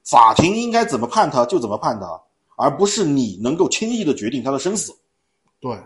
[0.04, 2.22] 法庭应该怎么判他就怎么判他，
[2.56, 4.94] 而不是你能够轻易的决定他的生死。
[5.58, 5.76] 对，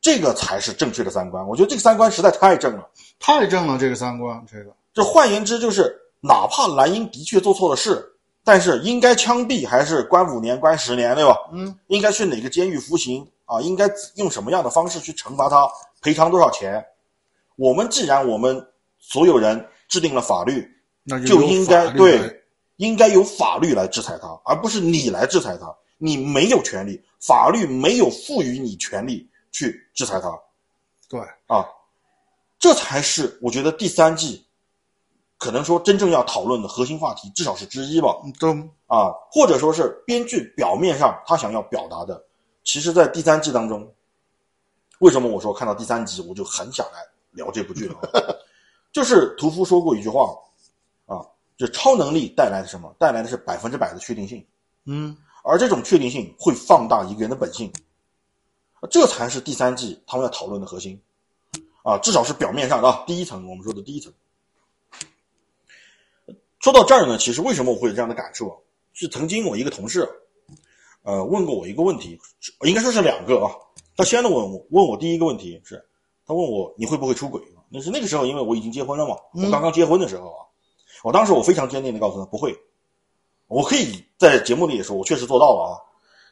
[0.00, 1.46] 这个才是正确的三观。
[1.46, 2.90] 我觉得这个三观实在太正了。
[3.18, 8.04] 太正了，这个三观，这个这换言之就是，哪怕蓝英的确做错了事，
[8.44, 11.36] 但是应该枪毙还是关五年、关十年，对吧？
[11.52, 13.60] 嗯，应该去哪个监狱服刑啊？
[13.60, 15.66] 应该用什么样的方式去惩罚他？
[16.02, 16.84] 赔偿多少钱？
[17.56, 18.66] 我们既然我们
[18.98, 20.66] 所有人制定了法律，
[21.02, 22.42] 那由就应该对，
[22.76, 25.66] 应该由法律来制裁他，而不是你来制裁他。
[26.02, 30.32] 你没有权利，法律没有赋予你权利去制裁他。
[31.10, 31.66] 对，啊，
[32.58, 34.42] 这才是我觉得第三季
[35.40, 38.14] 可能说真正要讨论的核心话题，至少是之一吧。
[38.38, 38.50] 对
[38.86, 42.22] 啊，或者说是编剧表面上他想要表达的，
[42.62, 43.90] 其实，在第三季当中，
[44.98, 47.00] 为什么我说看到第三集我就很想来
[47.30, 48.20] 聊这部剧了啊？
[48.92, 50.36] 就是屠夫说过一句话
[51.06, 51.24] 啊，
[51.56, 52.94] 就超能力带来的什么？
[52.98, 54.46] 带来的是百分之百的确定性，
[54.84, 57.72] 嗯，而这种确定性会放大一个人的本性，
[58.90, 61.00] 这才是第三季他们要讨论的核心
[61.82, 64.12] 啊，至少是表面上的啊，第一层我们说的第一层。
[66.60, 68.54] 说到这儿呢，其实为什么我会有这样的感受啊？
[68.92, 70.06] 是曾经我一个同事，
[71.02, 72.18] 呃，问过我一个问题，
[72.66, 73.50] 应该说是两个啊。
[73.96, 75.82] 他先呢问我，问我第一个问题是，
[76.26, 77.40] 他问我你会不会出轨？
[77.70, 80.44] 那是那个时候，因为我已经结婚了嘛，我刚刚结婚的时候啊，
[81.02, 82.54] 我当时我非常坚定的告诉他不会，
[83.46, 85.72] 我可以在节目里也说，我确实做到了啊，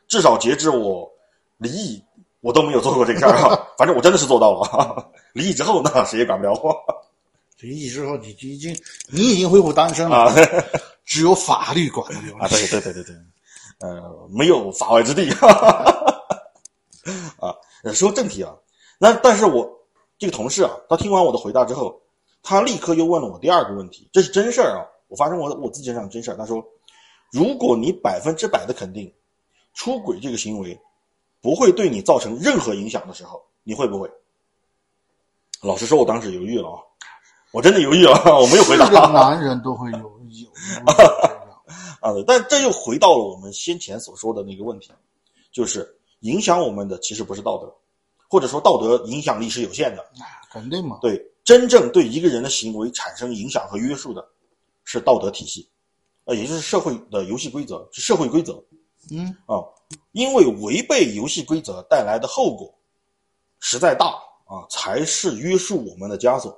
[0.08, 1.10] 至少截至我
[1.56, 2.04] 离异，
[2.40, 5.06] 我都没有做过这个事儿啊，反正我真的是做到了啊。
[5.32, 6.76] 离异之后呢，谁也管不了我
[7.60, 8.76] 离异之后你已经
[9.08, 10.34] 你已经恢复单身了，啊。
[11.04, 13.16] 只有法律管得了啊，对对对对对，
[13.80, 15.30] 呃，没有法外之地
[17.40, 17.54] 啊。
[17.82, 18.54] 呃说正题啊，
[18.98, 19.66] 那但是我
[20.18, 21.98] 这个同事啊，他听完我的回答之后，
[22.42, 26.36] 他立刻又问了我第二个问题，这是真事儿啊，我发生我我自己身上真事儿。
[26.36, 26.62] 他说，
[27.32, 29.10] 如果你百分之百的肯定
[29.72, 30.78] 出轨这个行为
[31.40, 34.10] 不会对你造成任何影响的时候，你会不会？
[35.62, 36.82] 老实说，我当时犹豫了啊，
[37.50, 38.84] 我真的犹豫了， 我没有回答。
[38.86, 40.48] 是个男人都会有有有
[40.86, 41.38] 这个
[42.00, 44.90] 啊，对但这又回到了我们先前所说的那个问题，
[45.50, 47.74] 就是影响我们的其实不是道德，
[48.28, 50.04] 或者说道德影响力是有限的。
[50.52, 54.24] 肯定嘛，对，真正对一个人的行为产生影响和约束的，
[54.84, 55.68] 是道德体系，
[56.24, 58.62] 呃，也就是社会的游戏规则，是社会规则
[59.10, 59.64] 嗯，啊。
[60.12, 62.72] 因为违背游戏规则带来的后果
[63.58, 64.06] 实在大
[64.46, 66.54] 啊，才是约束我们的枷锁。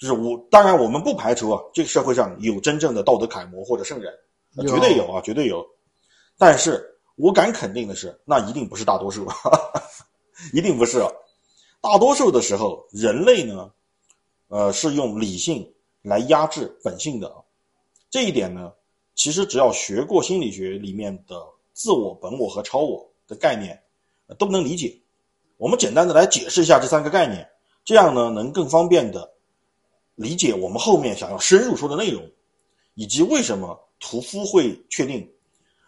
[0.00, 4.10] 就是我，当然我们不排除啊，这个社会上有真正的道德楷模或者圣人，
[4.66, 5.62] 绝对有啊，绝对有。
[6.38, 6.82] 但是
[7.16, 9.28] 我敢肯定的是，那一定不是大多数，
[10.54, 11.08] 一定不是啊。
[11.82, 13.70] 大多数的时候，人类呢，
[14.48, 17.30] 呃，是用理性来压制本性的。
[18.08, 18.72] 这一点呢，
[19.14, 21.36] 其实只要学过心理学里面的
[21.74, 23.78] 自我、本我和超我的概念，
[24.38, 24.98] 都能理解。
[25.58, 27.46] 我们简单的来解释一下这三个概念，
[27.84, 29.30] 这样呢，能更方便的
[30.20, 32.22] 理解我们后面想要深入说的内容，
[32.92, 35.26] 以及为什么屠夫会确定，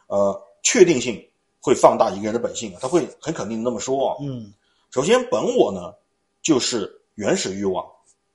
[0.07, 1.23] 呃，确定性
[1.61, 4.17] 会放大一个人的本性，他会很肯定的那么说啊。
[4.23, 4.51] 嗯，
[4.91, 5.93] 首先，本我呢
[6.41, 7.85] 就是原始欲望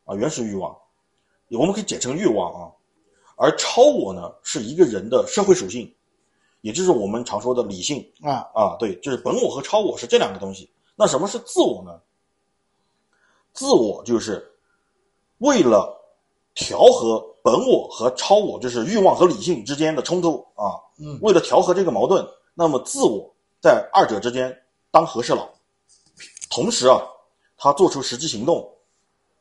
[0.06, 0.78] 啊，原始欲望，
[1.50, 2.72] 我们可以简称欲望啊。
[3.36, 5.92] 而超我呢是一个人的社会属性，
[6.62, 8.76] 也就是我们常说的理性啊，啊。
[8.78, 10.70] 对，就是本我和超我是这两个东西。
[10.96, 12.00] 那什么是自我呢？
[13.54, 14.48] 自我就是
[15.40, 15.96] 为了
[16.54, 20.76] 调和本我和超我，就是欲望和理性之间的冲突啊。
[21.00, 24.56] 嗯，为了调和这个矛盾，那么自我在二者之间
[24.90, 25.48] 当和事佬，
[26.50, 27.00] 同时啊，
[27.56, 28.68] 他做出实际行动，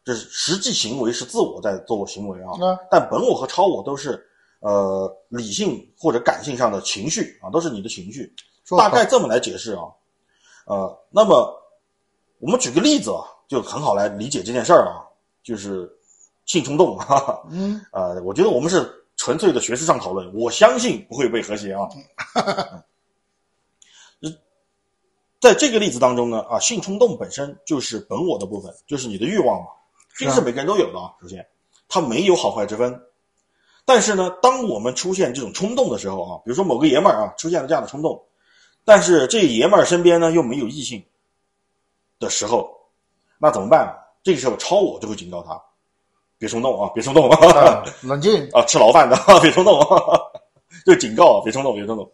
[0.05, 4.23] 就是实际行为是自我在做行为啊，那但本我和超我都是
[4.61, 8.31] 呃理性或者感性上的情绪啊，都是你的情绪，
[8.65, 9.83] 说大概这么来解释啊，
[10.67, 11.59] 呃，那么
[12.39, 15.06] 我们举个例子啊，就很好来理解这件事儿啊，
[15.47, 15.89] 就是
[16.45, 21.89] 性冲动，哈哈，嗯， 呃，我觉得我们是纯粹的学术上讨论，我相信不会被和谐啊。
[25.41, 29.67] 在这个例子当中呢，啊，性冲动本身就是本我的部分，就是你的欲望嘛。
[30.17, 31.15] 这个是每个人都有的啊。
[31.21, 31.47] 首先，
[31.89, 33.01] 它没有好坏之分。
[33.85, 38.21] 但是呢，当我们出现这种冲动的时候啊，比如说某个爷们儿啊出现了这样的冲动，
[38.85, 41.05] 但是这爷们儿身边呢又没有异性
[42.19, 42.69] 的时候，
[43.39, 43.95] 那怎么办？
[44.27, 45.57] 这个时候超我就会警告他，
[46.37, 49.81] 别冲动啊，别冲动啊， 冷静啊，吃牢饭的， 别冲动，
[50.85, 52.11] 就警告啊，别冲动，别冲动。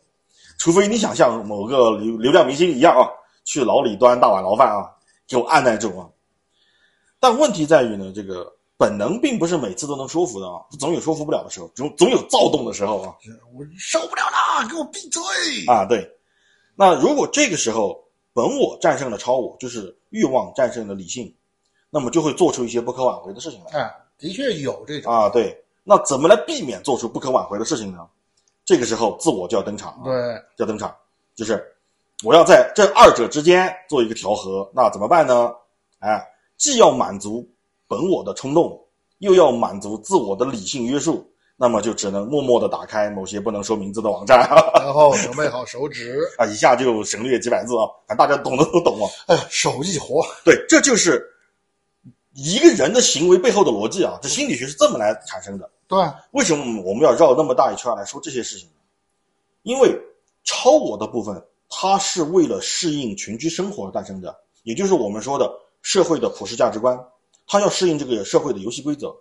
[0.58, 3.08] 除非你想像某个流流量明星一样啊，
[3.44, 4.92] 去牢里端大碗牢饭啊，
[5.26, 6.06] 给我按耐住啊。
[7.18, 8.52] 但问题在于呢，这个。
[8.78, 13.14] 本能并不是每次都能说服的啊，总有说服不了的时候，总总有躁动的时候啊。
[13.54, 15.22] 我受不了了，给我闭嘴
[15.68, 15.86] 啊！
[15.88, 16.04] 对，
[16.74, 21.32] 那如果这个时候本我战胜了超我，就是欲望战胜了理性，
[21.94, 23.78] 那么就会做出一些不可挽回的事情来。
[23.78, 25.28] 哎，的确有这种啊。
[25.28, 27.98] 对，那怎么来避免做出不可挽回的事情呢？
[28.64, 30.00] 这个时候自我就要登场。
[30.02, 30.12] 对，
[30.56, 30.96] 要登场，
[31.36, 31.62] 就是
[32.24, 34.66] 我要在这二者之间做一个调和。
[34.74, 35.52] 那怎么办呢？
[35.98, 36.26] 哎，
[36.56, 37.46] 既要满足。
[37.88, 38.80] 本我的冲动，
[39.18, 44.48] 又要满足自我的理性约束，那么就只能默默的打开某些不能说名字的网站，
[44.80, 49.10] 然后准备好手指啊，一下就省略几百字啊，反正大家懂的都懂啊。
[49.26, 51.22] 哎，手一活，对，这就是
[52.34, 55.70] 一个人的行为背后的逻辑啊，这心理学是这么来产生的。
[55.86, 55.98] 对，
[56.30, 58.74] 为什么我们要绕那么大一圈来说这些事情呢？
[59.62, 59.94] 因为
[60.44, 66.98] 超我的部分，它是为了适应群居生活而诞生的，也就是我们说的社会的普世价值观。
[67.46, 69.14] 它要适应这个社会的游戏规则，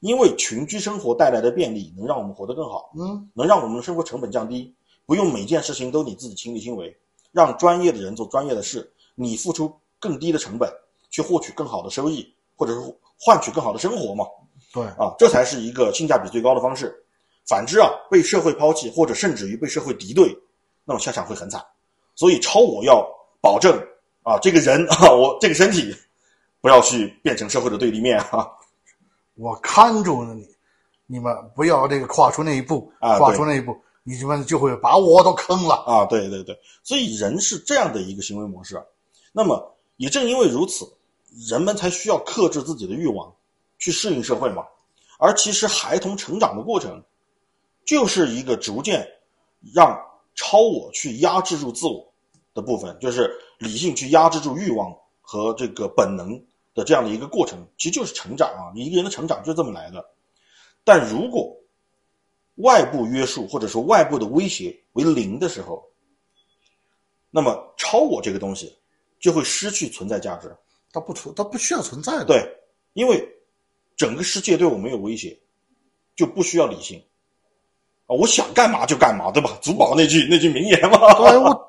[0.00, 4.74] 因为群居生活带来的便利能让我们活得更好，嗯，能让我们的生活成本降低，
[5.04, 6.96] 不用每件事情都你自己亲力亲为，
[7.30, 10.72] 让专业的人做专业的事，你付出更低的成本
[11.10, 12.80] 去获取更好的收益，或者是
[13.18, 14.24] 换取更好的生活嘛？
[14.72, 16.94] 对，啊，这才是一个性价比最高的方式。
[17.46, 20.36] 反之啊，被社会抛弃或者甚至于被社会敌对，
[20.84, 21.62] 那么下场会很惨。
[22.14, 23.06] 所以超我要
[23.40, 23.76] 保证
[24.22, 25.94] 啊，这个人啊，我这个身体。
[26.60, 28.48] 不要去变成社会的对立面啊！
[29.36, 30.48] 我看住了你，
[31.06, 33.18] 你们不要这个跨出那一步啊！
[33.18, 36.06] 跨出那一步，你们就会把我都坑了啊！
[36.08, 38.82] 对对对，所以人是这样的一个行为模式。
[39.30, 40.90] 那么也正因为如此，
[41.48, 43.34] 人们才需要克制自己的欲望，
[43.78, 44.64] 去适应社会嘛。
[45.18, 47.02] 而其实孩童成长的过程，
[47.84, 49.06] 就是一个逐渐
[49.74, 49.98] 让
[50.34, 52.12] 超我去压制住自我
[52.52, 56.42] 的部分，就是理性去压制住欲望和这个本能。
[56.76, 58.72] 的这样的一个过程，其实就是成长啊！
[58.74, 60.04] 你一个人的成长就这么来的。
[60.82, 61.56] 但如果
[62.56, 65.88] 外部约束或者说外部的威胁为零的时候，
[67.30, 68.76] 那么超我这个东西
[69.20, 70.52] 就会失去存在价值。
[70.94, 72.24] 它不存，它不需要存在的。
[72.24, 72.48] 对，
[72.92, 73.28] 因为
[73.96, 75.36] 整个世界对我没有威胁，
[76.14, 76.98] 就不需要理性
[78.06, 78.14] 啊！
[78.14, 79.58] 我想干嘛就干嘛，对吧？
[79.60, 81.12] 祖宝那句那句名言嘛。
[81.14, 81.68] 对， 我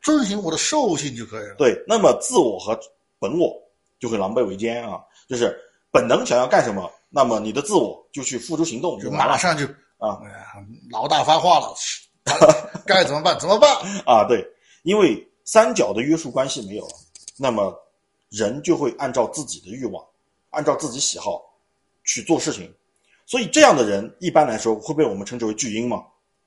[0.00, 1.56] 遵循我的兽性就可以了。
[1.56, 2.78] 对，那么自我和
[3.18, 3.60] 本我。
[4.00, 5.00] 就会狼狈为奸啊！
[5.30, 5.58] 就是
[5.90, 9.64] 本能想要干什么，那么你的自我就去付诸行动，就马上就
[9.96, 10.20] 啊，
[10.90, 11.74] 老大发话了，
[12.84, 13.38] 该怎么办？
[13.38, 13.70] 怎么办？
[14.04, 14.46] 啊，对，
[14.82, 16.92] 因为三角的约束关系没有了，
[17.38, 17.74] 那么
[18.34, 20.04] 人就会按照自己的欲望，
[20.50, 21.40] 按照自己喜好
[22.02, 22.72] 去做事情，
[23.26, 26.04] 所以这样的人一般来说会被我们称之为巨婴嘛，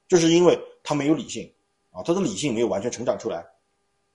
[0.09, 1.49] 就是因为他没有理性
[1.91, 3.45] 啊，他的理性没有完全成长出来，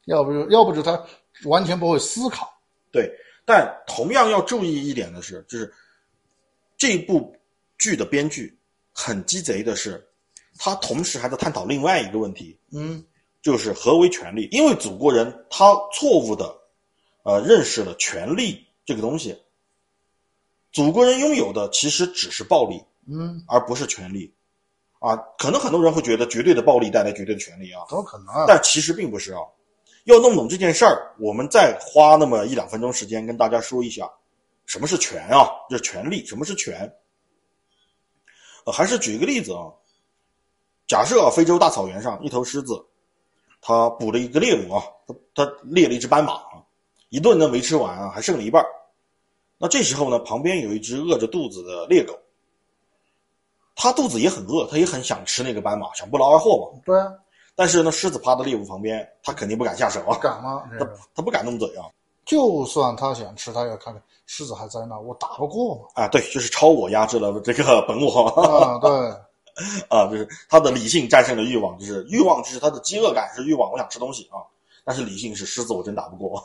[0.04, 1.02] 要不要不就他
[1.46, 2.52] 完全不会思考，
[2.90, 3.10] 对。
[3.44, 5.72] 但同样要注意一点的是，就是
[6.78, 7.34] 这部
[7.76, 8.56] 剧的编剧
[8.92, 10.06] 很鸡贼的是，
[10.58, 13.04] 他同时还在探讨另外一个问题，嗯，
[13.42, 14.48] 就是何为权利？
[14.52, 16.54] 因为祖国人他错误的
[17.22, 19.40] 呃认识了权力这个东西，
[20.72, 24.34] 祖国人拥有的其实只是暴力，嗯，而不是权利，
[24.98, 28.46] 啊，可能很多人会觉得绝对的暴力带来绝对的权利啊，怎么可能？
[28.46, 29.40] 但其实并不是啊。
[30.04, 34.10] 要弄懂这件事儿，我们再花那么一两分钟时间跟大家说一下，
[34.66, 35.48] 什么是权啊？
[35.70, 36.26] 就是权利。
[36.26, 36.92] 什么是权？
[38.66, 39.70] 呃，还是举一个例子啊。
[40.88, 42.84] 假设啊，非洲大草原上一头狮子，
[43.60, 46.51] 它捕了一个猎物啊，它它猎了一只斑马啊，
[47.12, 48.64] 一顿呢没吃完啊，还剩了一半。
[49.58, 52.18] 那这时候呢，旁边有一只饿着肚子的猎狗，
[53.76, 56.80] 它肚子也很饿，它也很想吃那个斑马，想不劳而获嘛。
[56.86, 57.12] 对啊。
[57.54, 60.16] 但是呢，狮子趴在猎物旁边，它肯定不敢下手啊！
[60.22, 60.64] 敢吗？
[60.78, 61.84] 它它不敢动嘴啊！
[62.24, 66.02] 就算它想吃，它也看看狮子还在那，我打不过嘛！
[66.02, 68.78] 啊，对，就是超我压制了这个本我啊！
[68.80, 68.90] 对，
[69.90, 74.40] 啊，就是他的理性战胜了欲望，就是欲望就是他的饥饿感是欲望，我想吃东西啊！
[74.82, 76.42] 但是理性是狮子，我真打不过。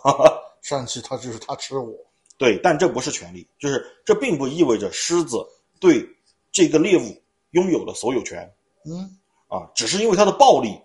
[0.62, 1.94] 上去他就是他吃我，
[2.38, 5.38] 对，但这不是权利，就是这并不意味着狮子
[5.80, 6.08] 对
[6.52, 8.52] 这个猎物拥有了所有权。
[8.86, 10.82] 嗯，啊，只是因为它的暴力。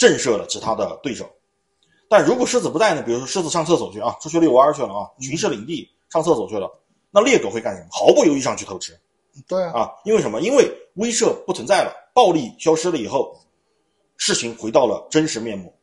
[0.00, 1.30] 震慑了其他的对手，
[2.08, 3.02] 但如果狮子不在呢？
[3.02, 6.72] 比如说狮子上厕所去啊，出去遛弯去了啊，巡视领地上厕所去了，
[7.10, 7.88] 那猎狗会干什么？
[7.90, 8.98] 毫不犹豫上去偷吃
[9.46, 9.90] 对啊，啊！
[10.06, 10.40] 因为什么？
[10.40, 13.38] 因为威慑不存在了，暴力消失了以后，
[14.16, 15.74] 事情回到了真实面目，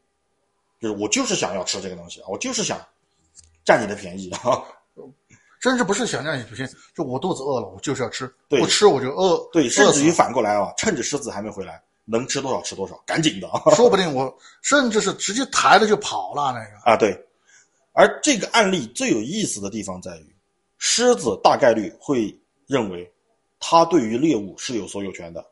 [0.81, 2.83] 就是我就是想要吃这个东西啊，我就是想
[3.67, 4.63] 占你的便宜啊！
[5.59, 13.61] 甚至 不是想占你便宜，就我肚子饿了，我就是要吃，对不吃我就饿，对，甚至于反过来啊，趁着狮子还没回来，能吃多少吃多少，赶紧的啊！
[13.75, 16.89] 说不定我甚至是直接抬着就跑了那个。
[16.89, 17.21] 啊，对。
[17.91, 20.33] 而这个案例最有意思的地方在于，
[20.77, 22.33] 狮子大概率会
[22.67, 23.11] 认为，
[23.59, 25.45] 它对于猎物是有所有权的。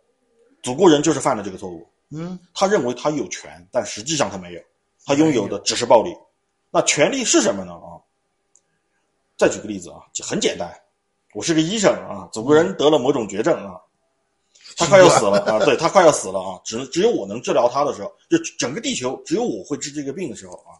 [0.63, 4.61] 祖国人就是犯了这个错误，嗯，他认为他有权，但实际上他没有，
[5.05, 6.15] 他拥有的只是暴力。
[6.71, 7.73] 那权利是什么呢？
[7.73, 7.97] 啊，
[9.37, 10.69] 再举个例子啊，很简单，
[11.33, 13.79] 我是个医生啊，总个人得了某种绝症啊，
[14.77, 20.79] 他快要死了啊，对他快要死了啊，只只有我能治疗他的时候，就整个地球只有我会治这个病的时候啊，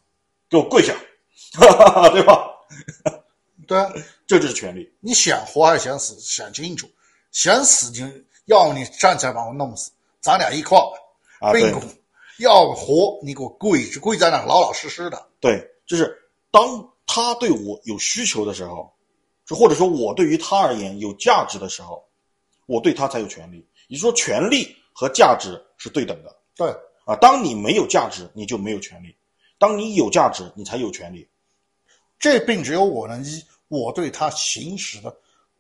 [0.50, 0.96] 给我跪下，
[2.12, 2.52] 对吧？
[3.68, 3.92] 对啊，
[4.28, 4.94] 这就是权利。
[5.00, 6.88] 你想活还是想死，想清楚。
[7.32, 8.06] 想死就
[8.46, 9.92] 要么你站起来把我弄死，
[10.22, 10.86] 咱俩一块儿
[11.40, 11.82] 啊，对并股；
[12.40, 15.28] 要活你给我跪着，跪在那老老实实的。
[15.42, 16.16] 对，就是
[16.52, 18.92] 当他对我有需求的时候，
[19.46, 22.04] 就或者说我对于他而言有价值的时候，
[22.66, 23.66] 我对他才有权利。
[23.88, 26.68] 也就是说，权利和价值是对等的对，
[27.06, 27.16] 啊。
[27.18, 29.10] 当你没有价值，你就没有权利；
[29.60, 31.28] 当你有价值，你才有权利。
[32.18, 35.16] 这病只有我能医，我对他行使的。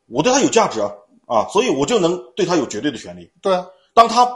[0.07, 0.91] 我对他有价值啊
[1.27, 3.31] 啊，所以我就能对他有绝对的权利。
[3.41, 4.27] 对啊，当他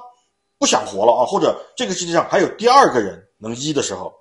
[0.57, 4.14] 不想活了啊，或者这个世界上还有第二个人能医的时候，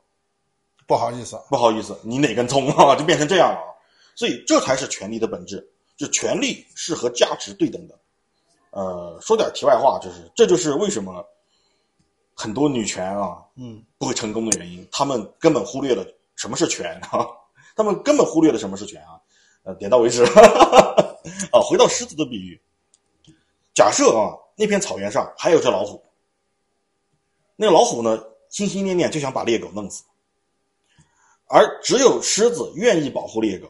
[0.88, 3.60] 不好意思啊，不好意思，你哪根葱啊， 就变成这样了。
[4.16, 5.64] 所以这才是权力的本质，
[5.98, 7.96] 就权力是和价值对等的。
[8.70, 11.22] 呃，说点题外话，就是这就是为什么
[12.34, 16.04] 很多女权啊嗯，不会成功的原因，他们根本忽略了
[16.36, 17.26] 什么是权啊，
[17.76, 19.20] 他们根本忽略了什么是权啊。
[19.64, 20.24] 呃，点到为止。
[20.24, 22.58] 啊， 回到狮子的比喻，
[23.74, 26.02] 假设啊那片草原上还有只老虎，
[27.56, 28.18] 那个老虎呢
[28.48, 30.02] 心心念念就想把猎狗弄死。
[31.48, 33.68] 而只有狮子愿意保护猎狗。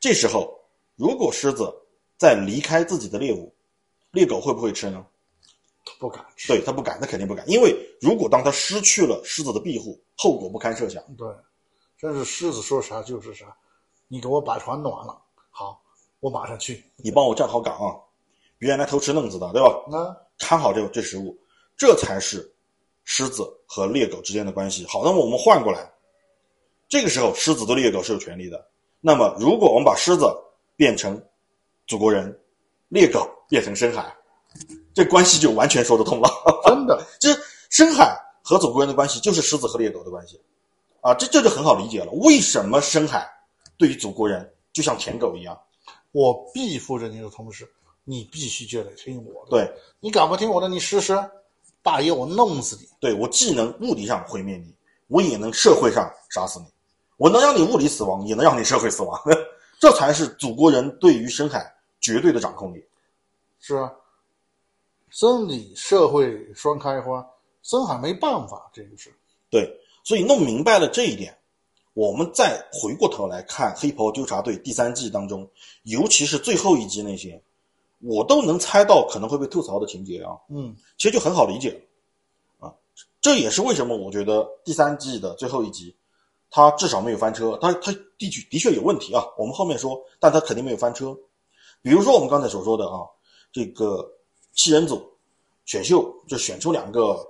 [0.00, 0.58] 这时候，
[0.96, 1.72] 如果狮子
[2.16, 3.52] 再离开自己的猎物，
[4.12, 5.04] 猎狗会不会吃呢？
[5.98, 6.48] 不敢吃。
[6.48, 7.48] 对，它不敢，它肯定不敢。
[7.48, 11.02] 因为如果当它失去了狮子的庇护，后果不堪设想。
[11.16, 11.28] 对，
[11.98, 13.54] 真是狮子说啥就是啥。
[14.08, 15.82] 你给我把船暖了，好，
[16.20, 16.84] 我马上去。
[16.96, 17.96] 你帮我站好岗啊，
[18.58, 19.84] 别人来偷吃弄子的，对吧？
[19.90, 21.36] 那看好这这食物，
[21.76, 22.52] 这才是
[23.04, 24.84] 狮子和猎狗之间的关系。
[24.86, 25.92] 好，那么我们换过来，
[26.92, 28.68] 这个时候狮子对猎狗是有权利的。
[29.00, 30.26] 那么，如果我们把狮子
[30.76, 31.18] 变成
[31.86, 32.38] 祖国人，
[32.90, 34.14] 猎狗变成深海，
[34.92, 36.28] 这关系就完全说得通了。
[36.68, 37.34] 真的，这
[37.70, 40.38] 深海和祖国人的关系就是狮子和猎狗的关系
[41.00, 42.12] 啊，这这就很好理解了。
[42.12, 43.26] 为什么深海
[43.78, 45.58] 对于祖国人就像舔狗一样？
[46.10, 47.66] 我庇护着你的同时，
[48.04, 49.50] 你必须就得听我的。
[49.52, 51.18] 对，你敢不听我的，你试试，
[51.82, 52.86] 大爷我弄死你。
[53.00, 54.74] 对我既能物理上毁灭你，
[55.06, 56.66] 我也能社会上杀死你。
[57.22, 59.16] 我能让你物理死亡，也能让你社会死亡，
[59.78, 62.84] 这才是祖国人对于深海绝对的掌控力。
[63.60, 63.92] 是啊，
[65.08, 67.24] 生理社会双开花，
[67.62, 69.14] 深海没办法，这个是。
[69.50, 71.32] 对，所以弄明白了这一点，
[71.94, 75.48] 我们再回过头来看《黑袍纠察队》第三季当中，
[75.84, 77.40] 尤其是最后一集那些，
[78.00, 82.74] 我都能猜到可能会被吐槽的情节啊，嗯，其实就很好理解了啊。
[83.20, 85.94] 这也是为什么我觉得第三季的最后一集。
[86.54, 91.16] 他至少没有翻车，他他的确的确有问题啊，我们后面说，但他肯定没有翻车。
[91.80, 93.08] 比如说我们刚才所说的啊，
[93.50, 94.06] 这个
[94.52, 95.02] 七人组
[95.64, 97.26] 选秀就选出两个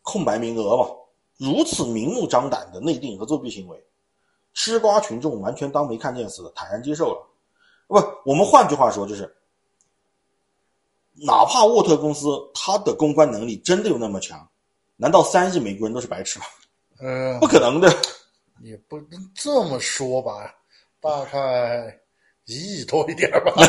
[0.00, 0.88] 空白名额嘛，
[1.36, 3.84] 如此明目张胆的内定和作弊行为，
[4.54, 7.28] 吃瓜群众完全当没看见似的，坦然接受了。
[7.88, 9.36] 不，我们换句话说就是，
[11.12, 14.48] 哪怕沃特公司他的公关能力真的有那么强，
[14.96, 16.46] 难道三亿美国人都是白痴吗？
[17.00, 17.94] 呃不，可能的。
[18.62, 20.54] 也不能这么说吧，
[21.00, 21.98] 大概
[22.46, 23.52] 一亿多一点吧。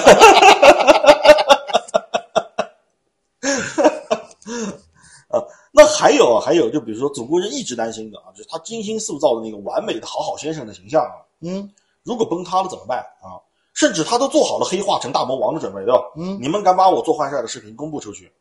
[5.72, 11.72] 那还有啊，还有，就比如说，祖国人一直担心的啊，就是他精心塑造的那个完美的好好先生的形象啊，嗯
[12.02, 13.38] 如果崩塌了怎么办啊？
[13.74, 16.02] 甚至他都做好了黑化成大魔王的准备，对吧？
[16.18, 18.32] 嗯，你们敢把我做坏事的视频公布出去，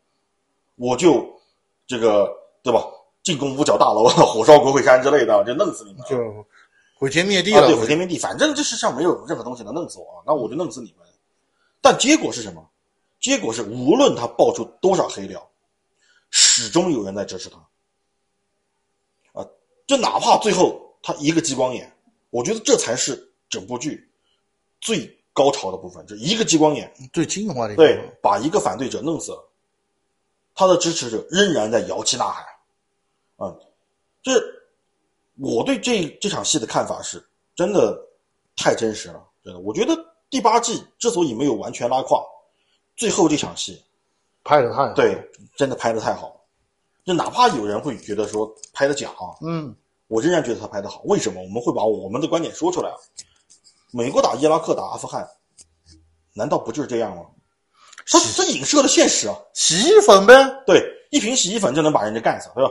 [0.77, 1.27] 我就
[1.87, 2.33] 这个
[2.63, 2.87] 对吧？
[3.27, 6.47] 进攻五角大楼、火烧国会山之类的，就弄死你们，就
[6.95, 7.67] 毁天灭地啊，了。
[7.67, 11.05] 对，毁天灭地，反正这世上没有任何东西能弄死我啊，那我就弄死你们。
[11.83, 12.65] 但结果是什么？
[13.21, 15.45] 结果是无论他爆出多少黑料，
[16.31, 17.57] 始终有人在支持他。
[19.41, 19.45] 啊，
[19.89, 21.93] 就哪怕最后他一个激光眼，
[22.31, 24.09] 我觉得这才是整部剧
[24.81, 29.49] 最高潮的部分，就一个激光眼，最精华的一个对，把一个反对者弄死了，
[30.55, 32.45] 他的支持者仍然在摇旗呐喊，
[33.39, 33.59] 嗯，
[34.23, 34.33] 这
[35.39, 37.23] 我对这这场戏的看法是，
[37.55, 37.99] 真的
[38.57, 39.95] 太真实了，真的，我觉得
[40.31, 42.25] 第八季之所以没有完全拉胯，
[42.97, 43.83] 最后这场戏，
[44.43, 44.93] 拍的太好。
[44.95, 45.23] 对，
[45.57, 46.41] 真的拍的太好了，
[47.05, 49.75] 就哪怕有人会觉得说拍的假啊，嗯，
[50.09, 51.03] 我仍然觉得他拍的好。
[51.05, 51.43] 为什么？
[51.43, 52.97] 我们会把我们的观点说出来啊。
[53.93, 55.29] 美国打伊拉克、打阿富汗，
[56.33, 57.27] 难道不就是这样吗？
[58.09, 59.35] 它它影射了现实啊。
[59.53, 60.35] 洗衣粉呗。
[60.67, 62.71] 对，一瓶洗衣粉就能把人家干死，对吧？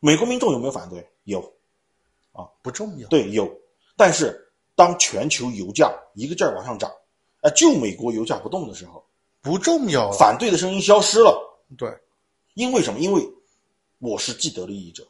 [0.00, 1.06] 美国民众有没有反对？
[1.24, 1.40] 有，
[2.32, 3.06] 啊不重要。
[3.08, 3.48] 对，有。
[3.96, 6.90] 但是当全球油价一个劲儿往上涨，
[7.42, 9.04] 哎，就美国油价不动的时候，
[9.42, 10.16] 不重要了。
[10.16, 11.38] 反对的声音消失了。
[11.76, 11.88] 对，
[12.54, 12.98] 因为什么？
[12.98, 13.22] 因为
[13.98, 15.06] 我是既得利益者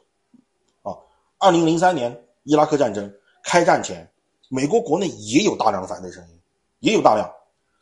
[0.83, 0.93] 啊。
[1.37, 3.11] 二零零三年伊拉克战争
[3.43, 4.05] 开战前，
[4.49, 6.39] 美国国内也有大量的反对声音，
[6.79, 7.33] 也有大量，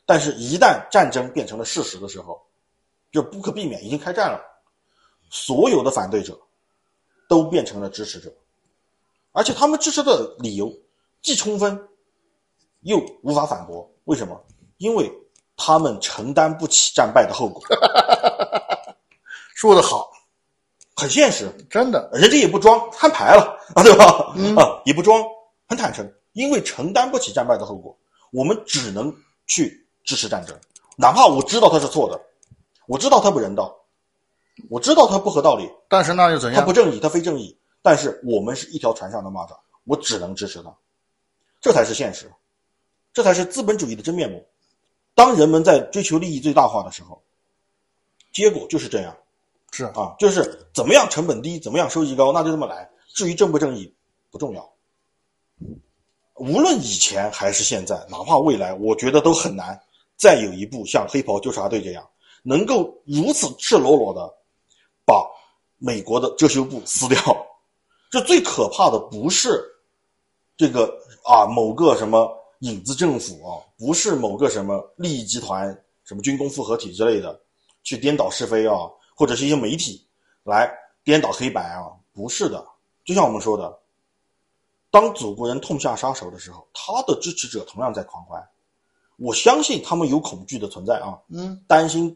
[0.06, 2.40] 但是一旦战争变成了事实的时候，
[3.12, 4.40] 就不可避免，已经开战了，
[5.32, 6.40] 所有的反对者
[7.30, 8.30] 都变成了支持者，
[9.32, 10.70] 而且他们支持的理由
[11.22, 11.88] 既充分
[12.82, 13.90] 又无法反驳。
[14.06, 14.44] 为什么？
[14.78, 15.10] 因为
[15.56, 17.62] 他们承担不起战败的后果。
[19.54, 20.10] 说的好，
[20.96, 22.10] 很现实，真的。
[22.14, 24.34] 人家也不装，摊牌了啊，对吧？
[24.58, 25.24] 啊，也不装，
[25.68, 27.96] 很坦诚，因为承担不起战败的后果，
[28.32, 29.14] 我们只能
[29.46, 30.58] 去支持战争，
[30.98, 32.20] 哪怕我知道他是错的，
[32.88, 33.78] 我知道他不人道，
[34.70, 36.60] 我知道他不合道理，但是那又怎样？
[36.60, 39.56] 他不正义，他非正义，但是我们是一条船上的蚂蚱，
[39.86, 40.76] 我只能支持他，
[41.62, 42.32] 这才是现实，
[43.14, 44.46] 这才是资本主义的真面目。
[45.16, 47.22] 当人们在追求利益最大化的时候，
[48.34, 49.16] 结果就是这样。
[49.72, 52.90] 是啊，就是怎么样成本低，怎么样收益高，那就这么来。
[53.14, 53.94] 至于正不正义，
[54.32, 54.68] 不重要。
[56.38, 59.80] 无论以前还是现在，哪怕未来，我觉得都很难
[60.18, 62.04] 再有一部像《黑袍纠察队》这样，
[62.42, 64.39] 能够如此赤裸裸的把
[65.80, 67.20] 美国的遮羞布撕掉。
[68.12, 69.64] 这最可怕的不是
[70.56, 70.94] 这个
[71.26, 75.68] 啊某个什么影子政府啊，不是某个什么利益集团、
[76.04, 77.40] 什么军工复合体之类的
[77.84, 78.76] 去颠倒是非啊。
[79.16, 80.08] 或者是一些媒体
[80.46, 80.74] 来
[81.04, 82.66] 颠倒黑白啊，不是的。
[83.04, 83.78] 就像我们说的，
[84.90, 88.42] 当祖国人痛下杀手的时候，他的支持者同样在狂欢。
[89.18, 92.16] 我相信他们有恐惧的存在啊，嗯，担心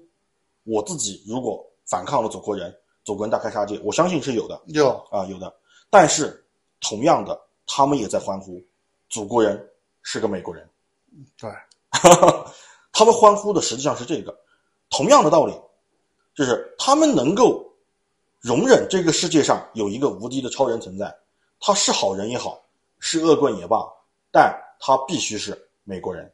[0.64, 2.74] 我自己如果反抗了祖国人，
[3.04, 5.54] 祖国人大开杀戒，我相信是有的，有啊有的。
[5.90, 6.46] 但是
[6.82, 8.64] 同样的，他们也在欢呼，
[9.10, 9.70] 祖国人
[10.02, 10.68] 是个美国人，
[11.38, 11.50] 对，
[12.92, 14.36] 他们欢呼的实际上是这个，
[14.90, 15.54] 同样的道理。
[16.36, 17.64] 就是他们能够
[18.42, 21.16] 容忍这个世界上有一个无敌的超人存在，
[21.60, 22.60] 他是好人也好，
[22.98, 23.78] 是恶棍也罢，
[24.32, 26.34] 但他必须是美国人，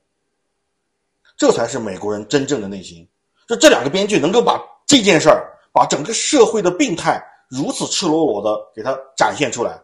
[1.36, 3.06] 这才是美国人真正的内心。
[3.46, 9.80] 就这两个编剧能够把这件事儿，把整个社会的病态如此赤裸裸的给它展现出来，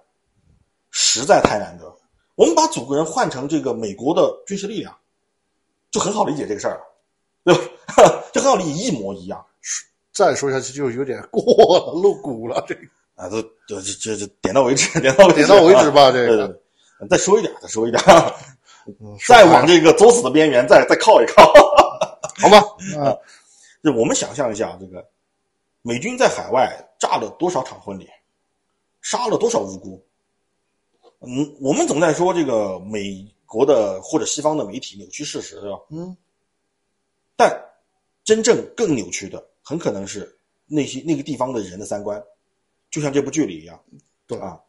[0.92, 1.86] 实在太难得。
[2.36, 4.94] 我们把祖国人换成这个美国的军事力量，
[5.92, 6.82] 就很好理解这个事儿了，
[7.46, 8.24] 对吧？
[8.34, 9.42] 就很好理解，一模一样。
[10.12, 11.42] 再说下去就有点过
[11.80, 12.62] 了，露骨了。
[12.68, 12.82] 这个
[13.16, 16.12] 啊，都就这这点到为止，点到点到为止吧。
[16.12, 16.60] 这个
[17.10, 18.04] 再说一点，再说一点，
[19.26, 21.42] 再往这个作死的边缘再再靠一靠，
[22.42, 22.58] 好吧？
[23.00, 23.16] 啊，
[23.82, 25.02] 就我们想象一下，这个
[25.88, 26.68] 美军在海外
[27.00, 28.10] 炸了多少场婚礼，
[29.04, 30.04] 杀了多少无辜？
[31.20, 35.78] 嗯，我们总在说这个美国的或者西方的媒体扭曲事实，对吧？
[35.92, 36.18] 嗯，
[37.36, 37.56] 但
[38.24, 39.48] 真正更扭曲的。
[39.62, 42.20] 很可能是那些那个地方的人的三观，
[42.90, 43.80] 就像这部剧里一样，
[44.26, 44.60] 对啊，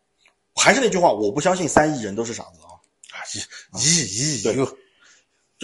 [0.55, 2.77] 还是那句话，我不相信三亿人都是傻子啊，
[3.11, 4.67] 啊，一亿对，就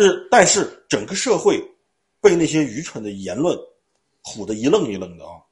[0.02, 1.62] 是但是整个社会
[2.22, 3.58] 被那些愚蠢的言论
[4.24, 5.42] 唬得一愣一愣的啊，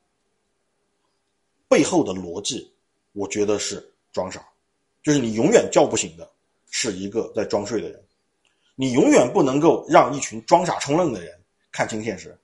[1.69, 2.73] 背后的逻辑，
[3.13, 4.45] 我觉得是装傻，
[5.03, 6.31] 就是你永远叫不醒的
[6.71, 8.03] 是一个在装睡的人，
[8.77, 11.39] 你永远不能够让一群装傻充愣的人
[11.73, 12.37] 看清现实。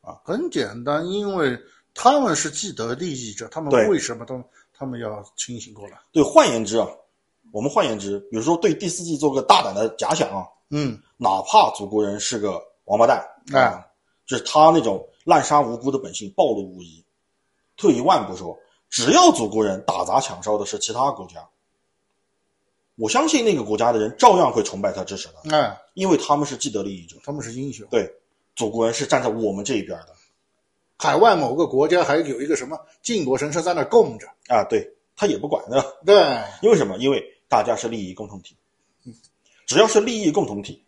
[0.00, 1.56] 啊，很简单，因为
[1.94, 4.42] 他们是既得利益者，他们为什么都
[4.72, 6.00] 他们要清醒过来？
[6.10, 6.88] 对，换言之啊，
[7.52, 13.80] 我们换言之，比如说对第四季做个大胆的假想啊，嗯，哪怕祖国人是个王八蛋，哎，
[14.26, 17.04] 就是他那种滥杀无辜的本性暴露无遗。
[17.76, 18.58] 退一万步说，
[18.90, 21.48] 只要祖国人打砸抢烧的是其他国家，
[22.96, 28.14] 我相信那个国家的人照样会崇拜他、支持他，哎，因为他们是既得利益者，他们是英雄，对。
[28.54, 30.08] 祖国人是站在我们这一边的，
[30.98, 34.62] 海外某个国家还有一个什么靖国神社在那供着啊？
[34.68, 36.14] 对他也不管的，对，
[36.60, 36.98] 因为什么？
[36.98, 38.54] 因为大家是利益共同体，
[39.64, 40.84] 只要是利益共同体，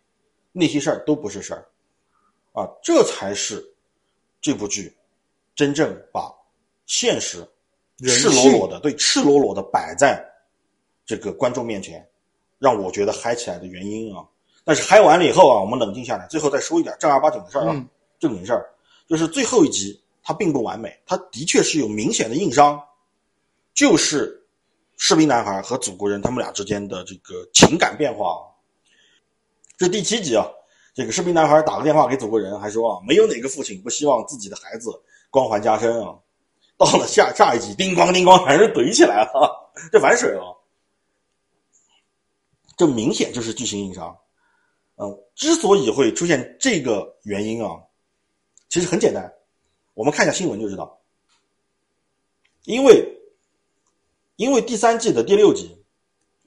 [0.51, 1.65] 那些事儿都不是事儿，
[2.53, 3.73] 啊，这才是
[4.45, 4.95] 这部剧
[5.55, 6.31] 真正把
[6.85, 7.43] 现实
[8.03, 10.23] 赤裸裸的对赤裸裸的摆在
[11.03, 12.07] 这个观众面前，
[12.59, 14.23] 让我觉得嗨起来的原因啊。
[14.63, 17.85] 但是嗨完了以后啊，我们冷静下来，最后再说一点正儿八经的事儿啊，
[18.19, 18.69] 正经事儿，
[19.07, 22.79] 就是最后一集它并不完美，它的确是有明显的硬伤，
[23.73, 24.45] 就是
[24.95, 28.45] 士兵男孩和祖国人他们俩之间的这个情感变化。
[29.75, 30.45] 这第七集啊，
[30.95, 34.89] 这个士兵男孩打个电话给祖国人，还说啊，没有哪个父亲不希望自己的孩子
[35.29, 36.17] 光环加身啊。
[36.77, 40.57] 到了下下一集，叮咣叮咣，两人怼起来了，这完水了，
[42.77, 44.17] 这明显就是剧情硬伤。
[44.95, 47.71] 嗯，之所以会出现这个原因啊，
[48.69, 49.33] 其实很简单，
[49.93, 50.97] 我们看一下新闻就知道。
[52.63, 53.05] 因为，
[54.37, 55.85] 因为第三季的第六集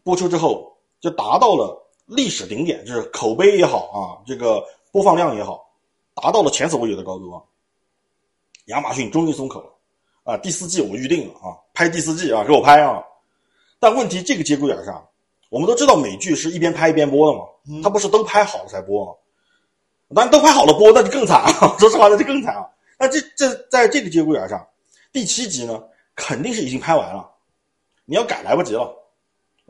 [0.02, 5.70] 播出之后，就达到了历史顶点，就是口碑也好啊，这个播放量也好，
[6.14, 7.40] 达到了前所未有的高度啊。
[8.66, 9.70] 亚马逊终于松口了
[10.24, 13.04] 啊，第四季我预定了啊，拍第四季啊，给我拍啊。
[13.78, 15.04] 但问题这个节骨眼上。
[15.50, 17.44] 我们都知道美剧是一边拍一边播的嘛，
[17.82, 19.12] 它不是都拍好了才播吗？
[20.14, 21.74] 当然都拍好了播那就更惨啊！
[21.80, 22.68] 说实话那就更惨啊！
[22.98, 24.68] 那这这在这个节骨眼上，
[25.10, 25.82] 第七集呢
[26.14, 27.30] 肯定是已经拍完了，
[28.04, 28.94] 你要改来不及了，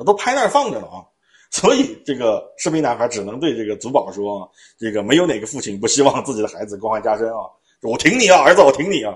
[0.04, 1.06] 都拍那儿放着了啊！
[1.52, 7.40] 所以这个士兵男孩只能对这个祖宝说：“这个没有哪个父亲不希望自己的孩子光环加身啊！
[7.82, 9.14] 我挺你啊，儿子，我挺你啊！”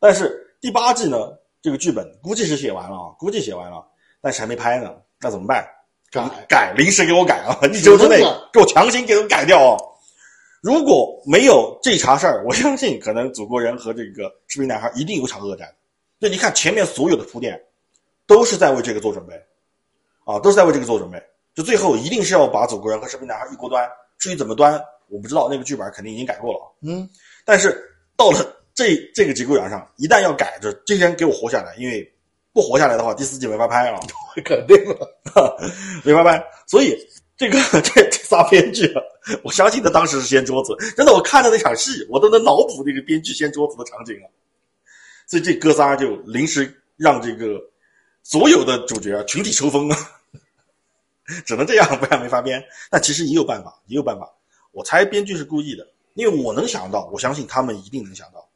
[0.00, 1.18] 但是第八季呢，
[1.60, 3.84] 这个剧本估计是写完了啊，估计写完了，
[4.22, 5.68] 但是还没拍呢，那怎么办？
[6.10, 7.58] 改改，临时给我改啊！
[7.72, 9.78] 一周之内给我强行给我改掉啊！
[10.62, 15.68] 如果没有这茬事儿，我相信可能祖国人和这个士兵男孩一定有场恶战。
[16.18, 17.62] 那你看前面所有的铺垫，
[18.26, 19.34] 都是在为这个做准备，
[20.24, 21.22] 啊，都是在为这个做准备。
[21.54, 23.88] 就最后一定是要把祖国人和士兵男孩一锅端。
[24.18, 26.60] 至于怎么端，我不知道，那个剧本肯定已经改过了。
[26.82, 27.08] 嗯，
[27.44, 27.82] 但是
[28.16, 28.38] 到了
[28.74, 32.10] 这这个节骨眼上，一旦要改，就这些人给我活下来，因为。
[32.52, 34.00] 不活下来的话，第四季没法拍了，
[34.44, 35.16] 肯定了，
[36.02, 36.44] 没法拍。
[36.66, 36.98] 所以
[37.36, 38.92] 这个这这仨编剧，
[39.44, 40.74] 我相信他当时是掀桌子。
[40.96, 44.28] 真的，我看着那场戏，我都能脑补那个编剧掀桌子的场景了。
[45.28, 47.56] 所以这哥仨就临时让这个
[48.24, 49.96] 所有的主角群体抽风啊，
[51.44, 52.62] 只能这样，不然没法编。
[52.90, 54.30] 但其实也有办法，也有办法。
[54.72, 58.46] 我猜编剧是故意的，因为我能想到，我相信他们一定能想到。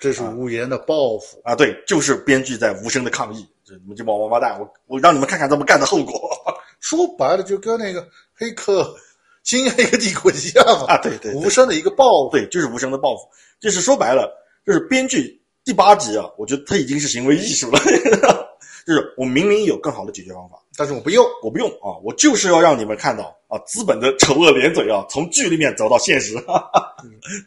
[0.00, 1.56] 这是无言的报复啊！
[1.56, 3.44] 对，就是编剧在无声的抗议。
[3.64, 6.30] 这你们这帮王八蛋，我我让你们看看这么干的后果。
[6.78, 8.94] 说白了，就跟那个黑客
[9.42, 10.96] 新黑客帝国一样啊！
[11.02, 13.28] 对对，无声的一个报复，对，就是无声的报复。
[13.58, 14.32] 就是说白了，
[14.64, 17.80] 就是编剧第八集啊，我觉得他已经是行为艺术了。
[18.86, 21.98] 就是我明明有更好的解决方法，但是我不用，我不用啊！
[22.04, 26.94] 我就是要让你们看到啊，资本的丑恶连嘴啊，从剧里面走到现实，哈哈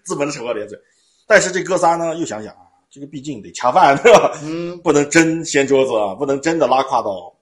[0.03, 0.77] 资本的丑恶连嘴。
[1.25, 4.37] 但是这哥仨呢，又想想啊，这个毕竟得恰饭，对吧？
[4.43, 7.33] 嗯，不能真掀桌子啊，不能真的拉胯到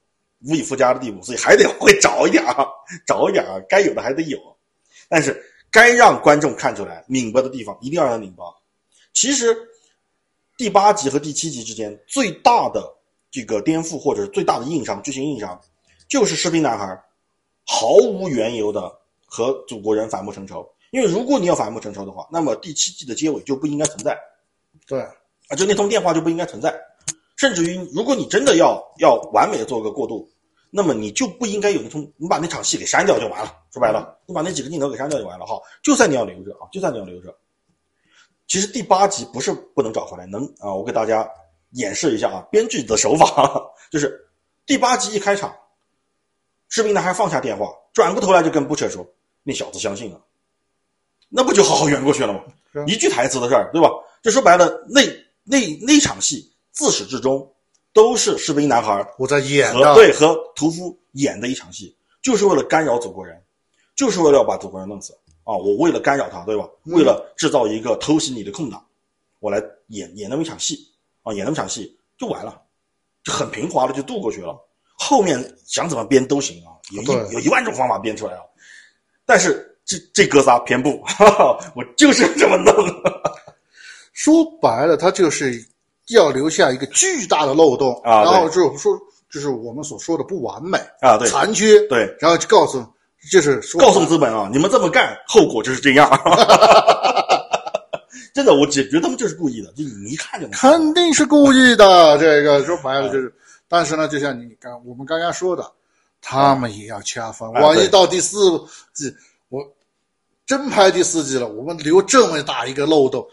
[0.46, 2.68] 无以复加的地步，所以还得会找一点啊，
[3.08, 4.38] 找一点啊，该有的还得有。
[5.08, 8.44] 但是该让观众看出来拧巴的地方，一定要让拧巴。
[9.12, 9.58] 其实
[10.56, 12.96] 第八集和第七集之间最大的
[13.32, 15.60] 这个颠覆，或者是最大的硬伤，剧情硬伤，
[16.10, 17.02] 就是士兵男孩
[17.66, 18.92] 毫无缘由的
[19.26, 20.68] 和祖国人反目成仇。
[20.92, 24.18] 因为如果你要反目成仇的话，那么第七季的结尾就不应该存在，
[24.88, 25.00] 对
[25.48, 26.74] 啊，就那通电话就不应该存在，
[27.36, 30.28] 甚至于如果你真的要要完美的做个过渡，
[30.72, 33.56] 那么你就不应该有那通，你把那场戏给删掉就完了。
[33.72, 35.46] 说白了，你把那几个镜头给删掉就完了。
[35.46, 37.32] 哈，就算你要留着啊，就算你要留着，
[38.48, 41.30] 其实第八集不是不能找回来，能啊，我给大家
[41.74, 44.28] 演示一下啊，编剧的手法 就是
[44.66, 45.56] 第八集一开场，
[46.70, 49.06] 士兵男孩放下电话，转过头来就跟布彻说
[49.44, 50.22] ：“那小子相信了。”
[51.28, 52.42] 那不就好好圆过去了吗？
[52.88, 53.90] 一句台词的事儿，对吧？
[54.22, 55.02] 就说白了，那
[55.44, 57.52] 那那场戏自始至终
[57.94, 63.42] 都是士兵男孩我在演的，对，和屠夫演的一场戏，就是为了干扰祖国人，
[63.96, 65.14] 就是为了要把祖国人弄死
[65.44, 65.56] 啊！
[65.56, 66.68] 我为了干扰他，对吧？
[66.86, 68.86] 为了制造一个偷袭你的空档，
[69.40, 70.88] 我来演演那么一场戏
[71.24, 71.34] 啊！
[71.34, 72.62] 演那么场戏就完了，
[73.24, 74.60] 就很平滑的就度过去了。
[75.00, 78.42] 后面想怎么编都行啊，有一有一万种方法编出来啊，
[79.26, 79.66] 但是。
[79.90, 81.04] 这这哥仨偏不，
[81.74, 82.72] 我就是这么弄。
[84.14, 85.52] 说白了，他就是
[86.10, 88.96] 要留下一个巨大的漏洞啊，然后就说，
[89.32, 92.86] 就是我们所说的不完美啊，对，残缺，对，然后就告诉，
[93.32, 96.08] 就是告诉资本啊，你们这么干，后果就是这样。
[98.32, 102.16] 真的，我解觉得他们就是故意的，就你一看就肯定是故意的。
[102.20, 103.34] 这个说白了就是，
[103.70, 105.72] 但是呢，就像你刚我们刚刚说的。
[106.22, 107.50] 他们也要掐分。
[107.54, 108.62] 万一到第四
[108.92, 109.10] 季，
[109.48, 109.66] 我
[110.46, 113.26] 真拍第四季了，我们留这么大一个漏洞，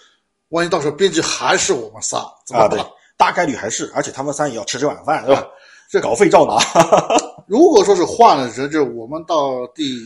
[0.51, 2.78] 万一到时候编剧还是我们仨，怎么啊，办？
[2.78, 5.45] 对，大概率还是，而且他们仨也要吃这碗饭，对吧？
[5.91, 6.57] 这稿费照拿。
[7.49, 10.01] 如果说是换了人，就我们到第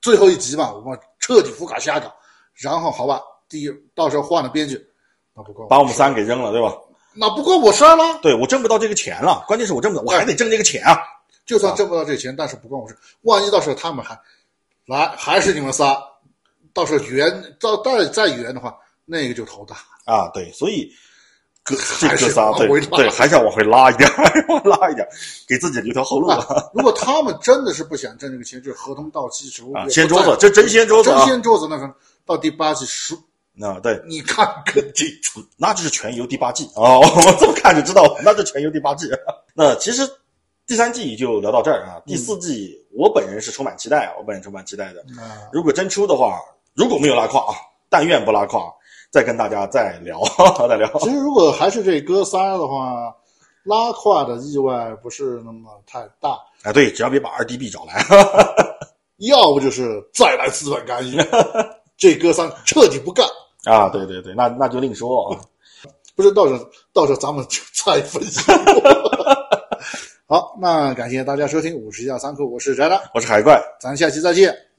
[0.00, 2.12] 最后一集吧，我们彻底胡搞瞎搞，
[2.54, 4.84] 然后好吧，第一到时候换了编剧，
[5.32, 6.74] 那不够把我们事儿仨给扔了，对吧？
[7.20, 8.18] 那不关我事儿了。
[8.22, 10.98] 对我挣不到这个钱了，关键是我挣不到，我还得挣这个钱啊！
[11.44, 12.96] 就算挣不到这钱，但是不关我事。
[13.22, 14.18] 万一到时候他们还
[14.86, 15.98] 来，还是你们仨，
[16.72, 19.76] 到时候圆到再再圆的话，那个就头大。
[20.10, 20.90] 啊，对，所以
[21.62, 24.10] 哥这还是哥仨对对，还是要往回拉一点，
[24.48, 25.06] 往拉一点，
[25.46, 26.46] 给自己留条后路啊！
[26.72, 31.26] 如果他们真的是不想挣这个钱，就是合同到期时候啊，掀桌子在，这真掀桌子真啊！
[31.26, 31.94] 掀桌子那个
[32.24, 33.14] 到第八季十，
[33.62, 35.40] 啊，对，你看更清楚。
[35.56, 39.08] 那就是全游第八季哦， 我这么看就知道了，那是全游第八季。
[39.54, 40.02] 那其实
[40.66, 45.00] 第三季就聊到这儿啊，第四季我本人是充满期待啊，我本人充满期待的。
[45.20, 46.40] 啊，如果真出的话，
[46.74, 47.54] 如果没有拉胯啊，
[47.88, 48.72] 但愿不拉胯，
[49.10, 50.20] 再跟大家再聊
[50.68, 50.90] 再聊。
[51.00, 53.14] 其实如果还是这哥仨的话，
[53.64, 58.02] 拉胯的意外不是那么太大，哎，对，只要别把二 DB 找来。
[59.18, 61.18] 要不就是再来资本干预，
[61.98, 63.26] 这哥仨彻底不干。
[63.64, 65.40] 啊，对对对，那那就另说啊。
[66.16, 66.58] 不是，到时候
[66.92, 68.40] 到时候咱们就再分析。
[70.28, 74.69] 好，那感谢大家收听五十下三课，我是宅男，我是海怪，咱下期再见。